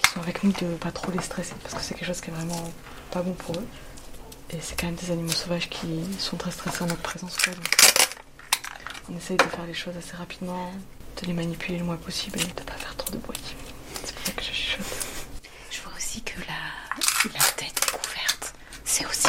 qui 0.00 0.10
sont 0.12 0.20
avec 0.20 0.44
nous 0.44 0.52
de 0.52 0.76
pas 0.76 0.92
trop 0.92 1.10
les 1.10 1.20
stresser 1.20 1.54
parce 1.60 1.74
que 1.74 1.80
c'est 1.80 1.94
quelque 1.94 2.06
chose 2.06 2.20
qui 2.20 2.30
est 2.30 2.32
vraiment 2.32 2.72
pas 3.10 3.22
bon 3.22 3.32
pour 3.32 3.56
eux. 3.56 3.66
Et 4.50 4.58
c'est 4.60 4.78
quand 4.78 4.86
même 4.86 4.94
des 4.94 5.10
animaux 5.10 5.32
sauvages 5.32 5.68
qui 5.68 6.04
sont 6.20 6.36
très 6.36 6.52
stressés 6.52 6.84
en 6.84 6.86
notre 6.86 7.02
présence. 7.02 7.36
on 9.10 9.16
essaye 9.16 9.36
de 9.36 9.42
faire 9.42 9.66
les 9.66 9.74
choses 9.74 9.96
assez 9.96 10.16
rapidement, 10.16 10.70
de 11.20 11.26
les 11.26 11.32
manipuler 11.32 11.78
le 11.78 11.84
moins 11.84 11.96
possible 11.96 12.38
et 12.40 12.44
de 12.44 12.62
pas 12.62 12.74
faire 12.74 12.94
trop 12.94 13.10
de 13.10 13.18
bruit. 13.18 13.40
C'est 14.04 14.14
pour 14.14 14.26
ça 14.26 14.32
que 14.32 14.42
je 14.44 14.52
chuchote. 14.52 14.86
Je 15.72 15.80
vois 15.80 15.92
aussi 15.96 16.22
que 16.22 16.38
la, 16.42 17.34
la 17.34 17.44
tête 17.56 17.74
est 17.76 17.90
couverte. 17.98 18.54
C'est 18.84 19.04
aussi 19.06 19.25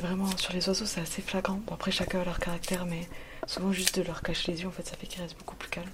vraiment 0.00 0.36
sur 0.36 0.52
les 0.52 0.68
oiseaux, 0.68 0.86
c'est 0.86 1.00
assez 1.00 1.22
flagrant. 1.22 1.60
Bon, 1.66 1.74
après, 1.74 1.90
chacun 1.90 2.20
a 2.20 2.24
leur 2.24 2.38
caractère, 2.38 2.86
mais 2.86 3.08
Souvent 3.46 3.72
juste 3.72 3.98
de 3.98 4.04
leur 4.04 4.22
cacher 4.22 4.52
les 4.52 4.60
yeux, 4.62 4.68
en 4.68 4.70
fait, 4.70 4.86
ça 4.86 4.96
fait 4.96 5.06
qu'ils 5.06 5.22
restent 5.22 5.36
beaucoup 5.38 5.56
plus 5.56 5.70
calmes. 5.70 5.88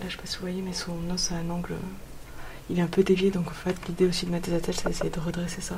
Là, 0.00 0.06
je 0.08 0.12
sais 0.12 0.16
pas 0.16 0.26
si 0.26 0.36
vous 0.36 0.40
voyez, 0.40 0.62
mais 0.62 0.72
son 0.72 0.96
os 1.10 1.32
a 1.32 1.34
un 1.34 1.50
angle. 1.50 1.74
Il 2.70 2.78
est 2.78 2.82
un 2.82 2.86
peu 2.86 3.02
dévié, 3.02 3.30
donc 3.30 3.48
en 3.48 3.54
fait, 3.54 3.76
l'idée 3.88 4.06
aussi 4.06 4.24
de 4.24 4.30
mettre 4.30 4.48
des 4.48 4.56
attelles, 4.56 4.74
c'est 4.74 4.86
d'essayer 4.88 5.10
de 5.10 5.20
redresser 5.20 5.60
ça. 5.60 5.76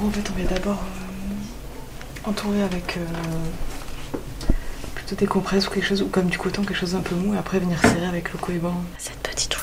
en 0.00 0.10
fait, 0.10 0.30
on 0.30 0.34
vient 0.34 0.46
d'abord 0.46 0.78
euh, 0.78 2.28
entourer 2.28 2.62
avec 2.62 2.96
euh, 2.96 3.04
plutôt 5.08 5.20
des 5.20 5.26
compresses 5.26 5.66
ou 5.68 5.70
quelque 5.70 5.86
chose, 5.86 6.02
ou 6.02 6.08
comme 6.08 6.26
du 6.26 6.36
coton, 6.36 6.62
quelque 6.62 6.76
chose 6.76 6.92
d'un 6.92 7.00
peu 7.00 7.14
mou, 7.14 7.32
et 7.34 7.38
après 7.38 7.58
venir 7.58 7.80
serrer 7.80 8.06
avec 8.06 8.30
le 8.32 8.38
cohéban. 8.38 8.74
Cette 8.98 9.16
petite 9.18 9.56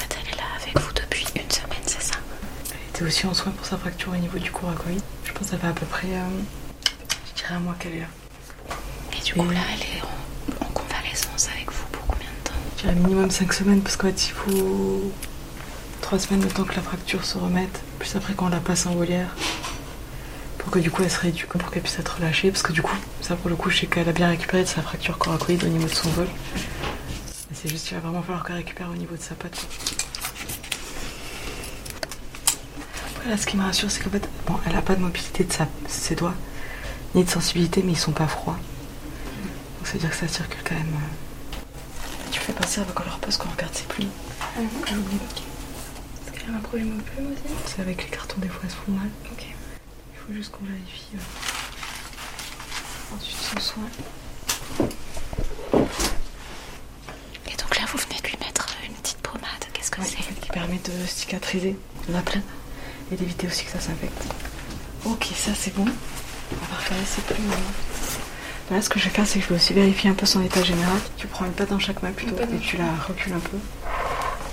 était 2.96 3.04
aussi 3.04 3.28
en 3.28 3.34
soins 3.34 3.52
pour 3.52 3.66
sa 3.66 3.78
fracture 3.78 4.14
au 4.14 4.16
niveau 4.16 4.40
du 4.40 4.50
coracoïde. 4.52 5.02
Je 5.26 5.34
pense 5.34 5.44
que 5.44 5.50
ça 5.50 5.58
fait 5.58 5.68
à 5.68 5.74
peu 5.74 5.86
près, 5.86 6.08
euh, 6.08 6.90
je 7.28 7.42
dirais 7.42 7.56
un 7.56 7.60
mois 7.60 7.76
qu'elle 7.78 7.96
est 7.96 8.00
là. 8.00 8.08
Et 9.18 9.22
du 9.22 9.34
coup, 9.34 9.50
là, 9.50 9.60
elle 9.74 9.82
est 9.82 10.64
en, 10.64 10.66
convalescence 10.68 11.50
avec 11.54 11.70
vous 11.72 11.86
pour 11.92 12.08
combien 12.08 12.26
de 12.26 12.50
temps? 12.50 12.56
Je 12.78 12.84
dirais 12.84 12.96
minimum 12.96 13.30
5 13.30 13.52
semaines 13.52 13.82
parce 13.82 13.98
qu'en 13.98 14.08
fait, 14.08 14.28
il 14.28 14.32
faut 14.32 15.12
3 16.00 16.20
semaines 16.20 16.40
de 16.40 16.48
temps 16.48 16.64
que 16.64 16.76
la 16.76 16.82
fracture 16.82 17.26
se 17.26 17.38
remette, 17.38 17.82
plus 18.00 18.16
après 18.16 18.34
quand 18.34 18.46
on 18.46 18.50
la 18.50 18.62
passe 18.62 18.86
en 18.86 18.96
volière 18.96 19.36
pour 20.66 20.74
que 20.74 20.80
du 20.80 20.90
coup 20.90 21.04
elle 21.04 21.12
se 21.12 21.20
rééduque, 21.20 21.48
pour 21.50 21.70
qu'elle 21.70 21.84
puisse 21.84 22.00
être 22.00 22.16
relâchée. 22.16 22.50
Parce 22.50 22.64
que 22.64 22.74
du 22.74 22.82
coup, 22.82 22.96
ça 23.22 23.36
pour 23.36 23.52
le 23.52 23.56
coup, 23.56 23.70
je 23.70 23.82
sais 23.82 23.86
qu'elle 23.86 24.10
a 24.10 24.12
bien 24.12 24.28
récupéré 24.30 24.64
de 24.64 24.68
sa 24.68 24.82
fracture 24.82 25.20
coracoïde 25.20 25.64
au 25.64 25.68
niveau 25.68 25.88
de 25.88 25.94
son 25.94 26.10
vol. 26.10 26.28
C'est 27.54 27.70
juste 27.70 27.88
qu'il 27.88 27.96
va 27.96 28.02
vraiment 28.02 28.24
falloir 28.24 28.44
qu'elle 28.44 28.56
récupère 28.56 28.90
au 28.90 28.96
niveau 28.96 29.16
de 29.16 29.22
sa 29.22 29.36
patte. 29.36 29.68
Là, 33.30 33.38
ce 33.38 33.46
qui 33.46 33.58
me 33.58 33.64
rassure, 33.64 33.92
c'est 33.92 34.04
qu'en 34.04 34.10
fait, 34.10 34.28
bon, 34.48 34.56
elle 34.66 34.74
n'a 34.74 34.82
pas 34.82 34.96
de 34.96 35.02
mobilité 35.02 35.44
de 35.44 35.54
ses 35.88 36.16
doigts, 36.16 36.34
ni 37.14 37.24
de 37.24 37.30
sensibilité, 37.30 37.84
mais 37.84 37.92
ils 37.92 37.98
sont 37.98 38.12
pas 38.12 38.28
froids. 38.28 38.58
Donc, 39.78 39.88
ça 39.88 39.94
veut 39.94 40.00
dire 40.00 40.10
que 40.10 40.16
ça 40.16 40.28
circule 40.28 40.62
quand 40.64 40.76
même. 40.76 40.94
Euh. 40.94 41.66
Tu 42.32 42.40
fais 42.40 42.54
passer 42.54 42.82
avec 42.82 43.00
leur 43.00 43.20
poste 43.20 43.40
qu'on 43.40 43.50
regarde 43.50 43.74
ses 43.74 43.86
plumes. 43.86 44.10
Ah 44.42 44.62
mhm. 44.62 44.70
Est-ce 46.28 46.32
qu'elle 46.32 46.54
a 46.54 46.58
un 46.58 46.62
problème 46.62 46.98
aux 46.98 47.02
plumes 47.02 47.34
aussi 47.34 47.54
C'est 47.68 47.82
avec 47.82 48.04
les 48.04 48.10
cartons, 48.10 48.38
des 48.40 48.50
fois, 48.50 48.62
elles 48.64 48.72
se 48.72 48.76
font 48.76 48.92
mal. 48.92 49.10
Ok. 49.32 49.46
Faut 50.28 50.34
juste 50.34 50.52
qu'on 50.52 50.66
vérifie. 50.66 51.06
Euh... 51.16 51.20
Ensuite, 53.16 53.38
son 53.38 53.60
soin. 53.60 53.84
Et 57.48 57.56
donc 57.56 57.78
là, 57.78 57.86
vous 57.92 57.98
venez 58.00 58.20
de 58.22 58.28
lui 58.28 58.38
mettre 58.40 58.68
une 58.88 58.94
petite 58.96 59.20
pommade. 59.20 59.66
Qu'est-ce 59.74 59.92
que 59.92 60.02
c'est? 60.04 60.18
Qui 60.42 60.50
permet 60.50 60.80
de 60.80 61.06
cicatriser. 61.08 61.78
On 62.10 62.16
a 62.18 62.22
plein 62.22 62.42
et 63.12 63.16
d'éviter 63.16 63.48
aussi 63.48 63.66
que 63.66 63.72
ça 63.72 63.80
s'infecte. 63.80 64.24
Ok, 65.06 65.28
ça 65.36 65.52
c'est 65.54 65.76
bon. 65.76 65.86
On 65.86 66.56
va 66.56 66.78
regarder 66.84 67.06
ses 67.06 67.22
plumes. 67.22 67.52
Là, 68.72 68.82
ce 68.82 68.90
que 68.90 68.98
je 69.00 69.06
vais 69.06 69.12
faire, 69.12 69.28
c'est 69.28 69.38
que 69.40 69.46
je 69.46 69.50
vais 69.50 69.56
aussi 69.56 69.74
vérifier 69.74 70.10
un 70.10 70.16
peu 70.16 70.26
son 70.26 70.42
état 70.42 70.64
général. 70.64 70.98
Tu 71.18 71.28
prends 71.28 71.46
une 71.46 71.52
patte 71.54 71.70
dans 71.70 71.78
chaque 71.78 72.02
main 72.02 72.12
plutôt 72.12 72.36
et 72.36 72.60
tu 72.60 72.78
la 72.78 72.92
recules 73.08 73.34
un 73.34 73.40
peu. 73.40 73.58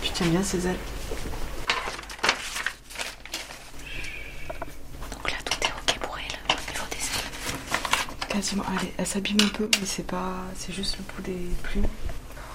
Tu 0.03 0.11
tiens 0.11 0.27
bien 0.27 0.43
ses 0.43 0.67
ailes. 0.67 0.77
Donc 5.11 5.31
là, 5.31 5.39
tout 5.45 5.57
est 5.63 5.73
ok 5.73 5.99
pour 6.01 6.19
elle 6.19 6.39
au 6.51 6.61
niveau 6.71 6.85
des 6.91 6.97
ailes. 6.99 8.32
Quasiment. 8.43 8.65
Allez, 8.77 8.93
elle 8.99 9.07
s'abîme 9.07 9.37
un 9.41 9.49
peu, 9.57 9.69
mais 9.81 9.87
c'est 9.87 10.03
pas. 10.07 10.33
C'est 10.57 10.73
juste 10.73 10.99
le 10.99 11.05
bout 11.05 11.23
des 11.23 11.47
plumes. 11.63 11.87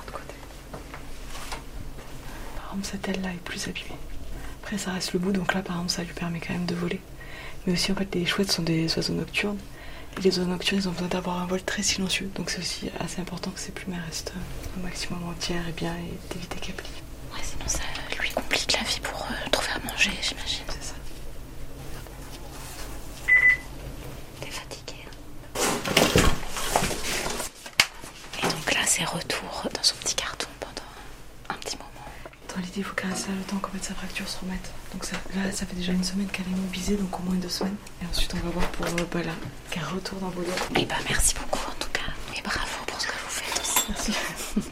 De 0.05 0.11
côté. 0.11 0.33
Par 2.57 2.65
exemple, 2.71 2.85
cette 2.91 3.07
aile 3.07 3.21
là 3.21 3.29
est 3.29 3.43
plus 3.43 3.67
abîmée. 3.69 3.95
Après, 4.63 4.77
ça 4.77 4.91
reste 4.91 5.13
le 5.13 5.19
bout, 5.19 5.31
donc 5.31 5.53
là, 5.53 5.61
par 5.61 5.77
exemple, 5.77 5.91
ça 5.91 6.03
lui 6.03 6.13
permet 6.13 6.41
quand 6.41 6.51
même 6.53 6.65
de 6.65 6.75
voler. 6.75 6.99
Mais 7.65 7.73
aussi, 7.73 7.89
en 7.93 7.95
fait, 7.95 8.13
les 8.15 8.25
chouettes 8.25 8.51
sont 8.51 8.63
des 8.63 8.93
oiseaux 8.97 9.13
nocturnes. 9.13 9.57
Et 10.17 10.21
les 10.21 10.37
oiseaux 10.39 10.49
nocturnes, 10.49 10.81
ils 10.81 10.89
ont 10.89 10.91
besoin 10.91 11.07
d'avoir 11.07 11.41
un 11.41 11.45
vol 11.45 11.61
très 11.61 11.83
silencieux. 11.83 12.29
Donc 12.35 12.49
c'est 12.49 12.59
aussi 12.59 12.89
assez 12.99 13.21
important 13.21 13.51
que 13.51 13.59
ces 13.59 13.71
plumets 13.71 13.97
restent 14.07 14.33
au 14.77 14.83
maximum 14.83 15.23
entières 15.29 15.67
et 15.69 15.71
bien 15.71 15.93
et 15.93 16.33
d'éviter 16.33 16.59
qu'elles 16.59 16.75
plient. 16.75 16.89
Ouais, 17.33 17.39
sinon 17.43 17.67
ça 17.67 17.79
lui 18.19 18.29
complique 18.31 18.73
la 18.73 18.83
vie 18.83 18.99
pour 18.99 19.21
euh, 19.29 19.49
trouver 19.51 19.69
à 19.75 19.79
manger, 19.89 20.11
j'imagine. 20.21 20.63
C'est 20.67 20.83
ça. 20.83 20.95
T'es 24.41 24.49
fatiguée. 24.49 25.05
Et 28.43 28.45
donc 28.97 29.05
là, 29.05 29.11
c'est 29.11 29.17
retour 29.17 29.69
dans 29.73 29.83
son 29.83 29.95
petit 29.97 30.15
carton 30.15 30.47
pendant 30.59 30.87
un 31.49 31.53
petit 31.59 31.77
moment. 31.77 31.89
Dans 32.55 32.61
l'idée, 32.61 32.77
il 32.77 32.83
faut 32.83 32.95
caresser 32.95 33.27
le 33.29 33.43
temps 33.43 33.57
qu'en 33.57 33.69
fait 33.69 33.83
sa 33.83 33.93
fracture 33.93 34.27
se 34.27 34.39
remette. 34.39 34.71
Donc 34.93 35.03
ça, 35.03 35.17
là, 35.35 35.51
ça 35.51 35.65
fait 35.65 35.75
déjà 35.75 35.91
une 35.91 36.03
semaine 36.03 36.27
qu'elle 36.27 36.45
est 36.47 36.57
immobilisée, 36.57 36.95
donc 36.95 37.19
au 37.19 37.23
moins 37.23 37.35
deux 37.35 37.49
semaines. 37.49 37.75
Et 38.01 38.05
ensuite, 38.07 38.33
on 38.33 38.45
va 38.45 38.51
voir 38.51 38.67
pour 38.69 38.85
euh, 38.85 39.05
bah, 39.11 39.19
là, 39.23 39.31
qu'elle 39.69 39.83
retourne 39.83 40.21
dans 40.21 40.29
vos 40.29 40.41
doigts. 40.41 40.81
Et 40.81 40.85
bah 40.85 40.95
merci 41.09 41.35
beaucoup 41.35 41.69
en 41.69 41.75
tout 41.79 41.89
cas. 41.93 42.09
Et 42.35 42.41
bravo 42.41 42.65
pour 42.87 42.99
ce 42.99 43.07
que 43.07 43.13
vous 43.13 43.29
faites 43.29 43.61
aussi. 43.61 43.85
Merci. 43.89 44.13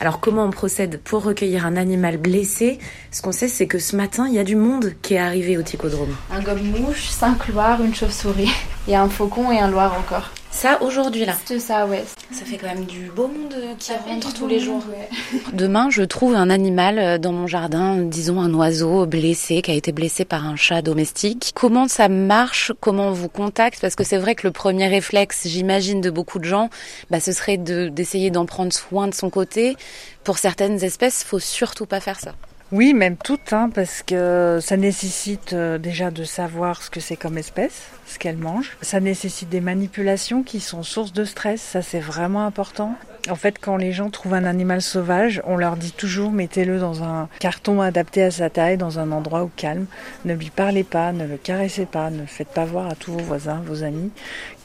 Alors 0.00 0.20
comment 0.20 0.44
on 0.44 0.50
procède 0.50 1.00
pour 1.02 1.22
recueillir 1.22 1.64
un 1.66 1.76
animal 1.76 2.18
blessé? 2.18 2.78
Ce 3.10 3.22
qu'on 3.22 3.32
sait, 3.32 3.48
c'est 3.48 3.66
que 3.66 3.78
ce 3.78 3.96
matin, 3.96 4.28
il 4.28 4.34
y 4.34 4.38
a 4.38 4.44
du 4.44 4.54
monde 4.54 4.92
qui 5.00 5.14
est 5.14 5.18
arrivé 5.18 5.56
au 5.56 5.62
Ticodrome. 5.62 6.14
Un 6.30 6.42
gobe-mouche, 6.42 7.08
cinq 7.08 7.48
loirs, 7.48 7.82
une 7.82 7.94
chauve-souris. 7.94 8.52
Et 8.86 8.94
un 8.94 9.08
faucon 9.08 9.50
et 9.50 9.58
un 9.58 9.68
loir 9.68 9.98
encore. 9.98 10.30
Ça, 10.56 10.82
aujourd'hui 10.82 11.26
là. 11.26 11.34
C'est 11.44 11.58
ça, 11.60 11.86
ouais. 11.86 12.02
Ça 12.32 12.46
fait 12.46 12.56
quand 12.56 12.66
même 12.68 12.86
du 12.86 13.10
beau 13.14 13.28
monde 13.28 13.54
qui 13.78 13.88
Ça 13.88 13.98
fait 13.98 14.10
rentre 14.10 14.32
tous 14.32 14.46
les 14.46 14.56
monde, 14.56 14.64
jours. 14.64 14.82
ouais. 14.90 15.40
Demain, 15.52 15.90
je 15.90 16.02
trouve 16.02 16.34
un 16.34 16.48
animal 16.48 16.98
euh, 16.98 17.18
dans 17.18 17.32
mon 17.32 17.46
jardin, 17.46 17.96
disons 17.98 18.40
un 18.40 18.52
oiseau 18.54 19.04
blessé, 19.04 19.60
qui 19.60 19.70
a 19.70 19.74
été 19.74 19.92
blessé 19.92 20.24
par 20.24 20.46
un 20.46 20.56
chat 20.56 20.80
domestique. 20.80 21.52
Comment 21.54 21.88
ça 21.88 22.08
marche? 22.08 22.72
Comment 22.80 23.08
on 23.08 23.12
vous 23.12 23.28
contacte? 23.28 23.80
Parce 23.82 23.96
que 23.96 24.02
c'est 24.02 24.16
vrai 24.16 24.34
que 24.34 24.46
le 24.46 24.50
premier 24.50 24.88
réflexe, 24.88 25.42
j'imagine, 25.46 26.00
de 26.00 26.08
beaucoup 26.08 26.38
de 26.38 26.44
gens, 26.44 26.70
bah, 27.10 27.20
ce 27.20 27.32
serait 27.32 27.58
de- 27.58 27.88
d'essayer 27.88 28.30
d'en 28.30 28.46
prendre 28.46 28.72
soin 28.72 29.08
de 29.08 29.14
son 29.14 29.28
côté. 29.28 29.76
Pour 30.24 30.38
certaines 30.38 30.82
espèces, 30.82 31.22
faut 31.22 31.38
surtout 31.38 31.84
pas 31.84 32.00
faire 32.00 32.18
ça. 32.18 32.32
Oui, 32.72 32.94
même 32.94 33.16
toutes, 33.16 33.52
hein, 33.52 33.70
parce 33.72 34.02
que 34.02 34.58
ça 34.60 34.76
nécessite 34.76 35.52
euh, 35.52 35.78
déjà 35.78 36.10
de 36.10 36.24
savoir 36.24 36.82
ce 36.82 36.90
que 36.90 36.98
c'est 36.98 37.14
comme 37.14 37.38
espèce, 37.38 37.84
ce 38.06 38.18
qu'elle 38.18 38.38
mange. 38.38 38.76
Ça 38.82 38.98
nécessite 38.98 39.48
des 39.48 39.60
manipulations 39.60 40.42
qui 40.42 40.58
sont 40.58 40.82
source 40.82 41.12
de 41.12 41.24
stress, 41.24 41.60
ça 41.60 41.80
c'est 41.80 42.00
vraiment 42.00 42.44
important. 42.44 42.96
En 43.30 43.36
fait, 43.36 43.58
quand 43.60 43.76
les 43.76 43.92
gens 43.92 44.10
trouvent 44.10 44.34
un 44.34 44.44
animal 44.44 44.82
sauvage, 44.82 45.40
on 45.44 45.56
leur 45.56 45.76
dit 45.76 45.92
toujours 45.92 46.32
mettez-le 46.32 46.80
dans 46.80 47.04
un 47.04 47.28
carton 47.38 47.80
adapté 47.80 48.24
à 48.24 48.32
sa 48.32 48.50
taille, 48.50 48.76
dans 48.76 48.98
un 48.98 49.12
endroit 49.12 49.42
au 49.44 49.50
calme. 49.56 49.86
Ne 50.24 50.34
lui 50.34 50.50
parlez 50.50 50.84
pas, 50.84 51.12
ne 51.12 51.24
le 51.24 51.36
caressez 51.36 51.86
pas, 51.86 52.10
ne 52.10 52.22
le 52.22 52.26
faites 52.26 52.48
pas 52.48 52.64
voir 52.64 52.88
à 52.88 52.96
tous 52.96 53.12
vos 53.12 53.20
voisins, 53.20 53.62
vos 53.64 53.84
amis, 53.84 54.10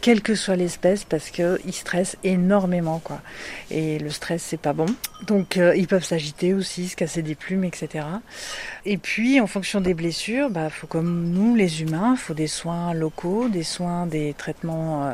quelle 0.01 0.21
que 0.21 0.35
soit 0.35 0.55
l'espèce, 0.55 1.03
parce 1.03 1.29
que 1.29 1.59
ils 1.65 1.73
stressent 1.73 2.17
énormément, 2.23 2.99
quoi. 3.03 3.21
Et 3.69 3.99
le 3.99 4.09
stress, 4.09 4.41
c'est 4.41 4.59
pas 4.59 4.73
bon. 4.73 4.87
Donc, 5.27 5.57
euh, 5.57 5.75
ils 5.75 5.87
peuvent 5.87 6.03
s'agiter 6.03 6.55
aussi, 6.55 6.89
se 6.89 6.95
casser 6.95 7.21
des 7.21 7.35
plumes, 7.35 7.63
etc. 7.63 8.05
Et 8.85 8.97
puis, 8.97 9.39
en 9.39 9.45
fonction 9.45 9.79
des 9.79 9.93
blessures, 9.93 10.49
bah, 10.49 10.71
faut 10.71 10.87
comme 10.87 11.29
nous, 11.29 11.55
les 11.55 11.83
humains, 11.83 12.15
faut 12.15 12.33
des 12.33 12.47
soins 12.47 12.93
locaux, 12.93 13.47
des 13.47 13.63
soins, 13.63 14.07
des 14.07 14.33
traitements 14.33 15.05
euh, 15.05 15.13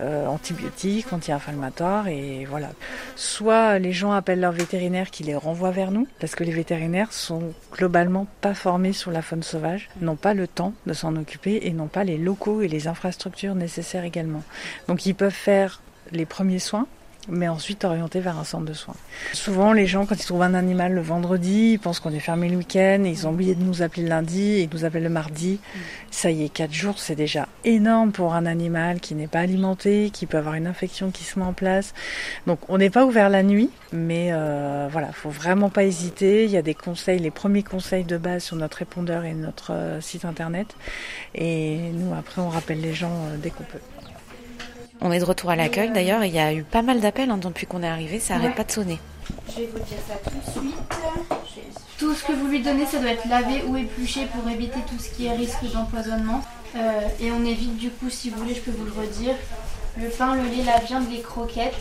euh, 0.00 0.26
antibiotiques, 0.26 1.12
anti-inflammatoires, 1.12 2.06
et 2.06 2.46
voilà. 2.48 2.70
Soit 3.16 3.80
les 3.80 3.92
gens 3.92 4.12
appellent 4.12 4.40
leur 4.40 4.52
vétérinaire 4.52 5.10
qui 5.10 5.24
les 5.24 5.34
renvoie 5.34 5.72
vers 5.72 5.90
nous, 5.90 6.06
parce 6.20 6.36
que 6.36 6.44
les 6.44 6.52
vétérinaires 6.52 7.12
sont 7.12 7.52
globalement 7.72 8.28
pas 8.40 8.54
formés 8.54 8.92
sur 8.92 9.10
la 9.10 9.22
faune 9.22 9.42
sauvage, 9.42 9.88
n'ont 10.00 10.16
pas 10.16 10.34
le 10.34 10.46
temps 10.46 10.72
de 10.86 10.92
s'en 10.92 11.16
occuper 11.16 11.60
et 11.62 11.72
n'ont 11.72 11.88
pas 11.88 12.04
les 12.04 12.18
locaux 12.18 12.62
et 12.62 12.68
les 12.68 12.86
infrastructures 12.86 13.56
nécessaires 13.56 14.04
également. 14.04 14.27
Donc, 14.86 15.06
ils 15.06 15.14
peuvent 15.14 15.30
faire 15.30 15.80
les 16.12 16.26
premiers 16.26 16.58
soins, 16.58 16.86
mais 17.28 17.48
ensuite 17.48 17.84
orienté 17.84 18.20
vers 18.20 18.38
un 18.38 18.44
centre 18.44 18.64
de 18.64 18.72
soins. 18.72 18.94
Souvent, 19.32 19.72
les 19.72 19.86
gens, 19.86 20.06
quand 20.06 20.14
ils 20.14 20.24
trouvent 20.24 20.42
un 20.42 20.54
animal 20.54 20.92
le 20.92 21.00
vendredi, 21.00 21.72
ils 21.72 21.78
pensent 21.78 22.00
qu'on 22.00 22.12
est 22.12 22.20
fermé 22.20 22.48
le 22.48 22.56
week-end, 22.56 23.02
ils 23.04 23.26
ont 23.26 23.30
oublié 23.30 23.54
de 23.54 23.62
nous 23.62 23.82
appeler 23.82 24.02
le 24.02 24.08
lundi, 24.08 24.60
ils 24.62 24.70
nous 24.72 24.84
appellent 24.84 25.02
le 25.02 25.08
mardi. 25.08 25.60
Ça 26.10 26.30
y 26.30 26.44
est, 26.44 26.48
quatre 26.48 26.72
jours, 26.72 26.98
c'est 26.98 27.14
déjà 27.14 27.46
énorme 27.64 28.12
pour 28.12 28.34
un 28.34 28.46
animal 28.46 29.00
qui 29.00 29.14
n'est 29.14 29.26
pas 29.26 29.40
alimenté, 29.40 30.10
qui 30.10 30.26
peut 30.26 30.38
avoir 30.38 30.54
une 30.54 30.66
infection 30.66 31.10
qui 31.10 31.24
se 31.24 31.38
met 31.38 31.44
en 31.44 31.52
place. 31.52 31.92
Donc, 32.46 32.60
on 32.68 32.78
n'est 32.78 32.90
pas 32.90 33.04
ouvert 33.04 33.28
la 33.28 33.42
nuit, 33.42 33.70
mais 33.92 34.30
euh, 34.32 34.88
voilà, 34.90 35.12
faut 35.12 35.30
vraiment 35.30 35.68
pas 35.68 35.84
hésiter. 35.84 36.44
Il 36.44 36.50
y 36.50 36.56
a 36.56 36.62
des 36.62 36.74
conseils, 36.74 37.18
les 37.18 37.30
premiers 37.30 37.62
conseils 37.62 38.04
de 38.04 38.16
base 38.16 38.44
sur 38.44 38.56
notre 38.56 38.78
répondeur 38.78 39.24
et 39.24 39.34
notre 39.34 39.72
euh, 39.72 40.00
site 40.00 40.24
internet. 40.24 40.74
Et 41.34 41.76
nous, 41.92 42.14
après, 42.14 42.40
on 42.40 42.48
rappelle 42.48 42.80
les 42.80 42.94
gens 42.94 43.12
euh, 43.12 43.36
dès 43.36 43.50
qu'on 43.50 43.64
peut. 43.64 43.78
On 45.00 45.12
est 45.12 45.18
de 45.20 45.24
retour 45.24 45.50
à 45.50 45.56
l'accueil 45.56 45.90
d'ailleurs, 45.90 46.24
il 46.24 46.34
y 46.34 46.38
a 46.40 46.52
eu 46.52 46.62
pas 46.64 46.82
mal 46.82 47.00
d'appels 47.00 47.30
hein, 47.30 47.36
depuis 47.38 47.66
qu'on 47.66 47.82
est 47.82 47.88
arrivé, 47.88 48.18
ça 48.18 48.34
arrête 48.34 48.50
Ouais. 48.50 48.54
pas 48.56 48.64
de 48.64 48.72
sonner. 48.72 48.98
Je 49.50 49.60
vais 49.60 49.66
vous 49.72 49.78
dire 49.78 49.98
ça 50.08 50.14
tout 50.24 50.36
de 50.36 50.50
suite. 50.50 50.74
Tout 51.98 52.14
ce 52.14 52.24
que 52.24 52.32
vous 52.32 52.46
lui 52.46 52.60
donnez, 52.62 52.86
ça 52.86 52.98
doit 52.98 53.10
être 53.10 53.28
lavé 53.28 53.62
ou 53.66 53.76
épluché 53.76 54.26
pour 54.26 54.48
éviter 54.50 54.78
tout 54.88 54.98
ce 54.98 55.10
qui 55.10 55.26
est 55.26 55.32
risque 55.32 55.64
d'empoisonnement. 55.72 56.42
Euh, 56.76 57.00
et 57.20 57.30
on 57.32 57.44
évite 57.44 57.76
du 57.76 57.90
coup, 57.90 58.08
si 58.10 58.30
vous 58.30 58.38
voulez, 58.38 58.54
je 58.54 58.60
peux 58.60 58.70
vous 58.70 58.84
le 58.84 58.92
redire, 58.92 59.34
le 59.96 60.08
pain, 60.08 60.34
le 60.36 60.42
lait, 60.42 60.62
la 60.64 60.78
viande, 60.78 61.10
les 61.10 61.20
croquettes. 61.20 61.74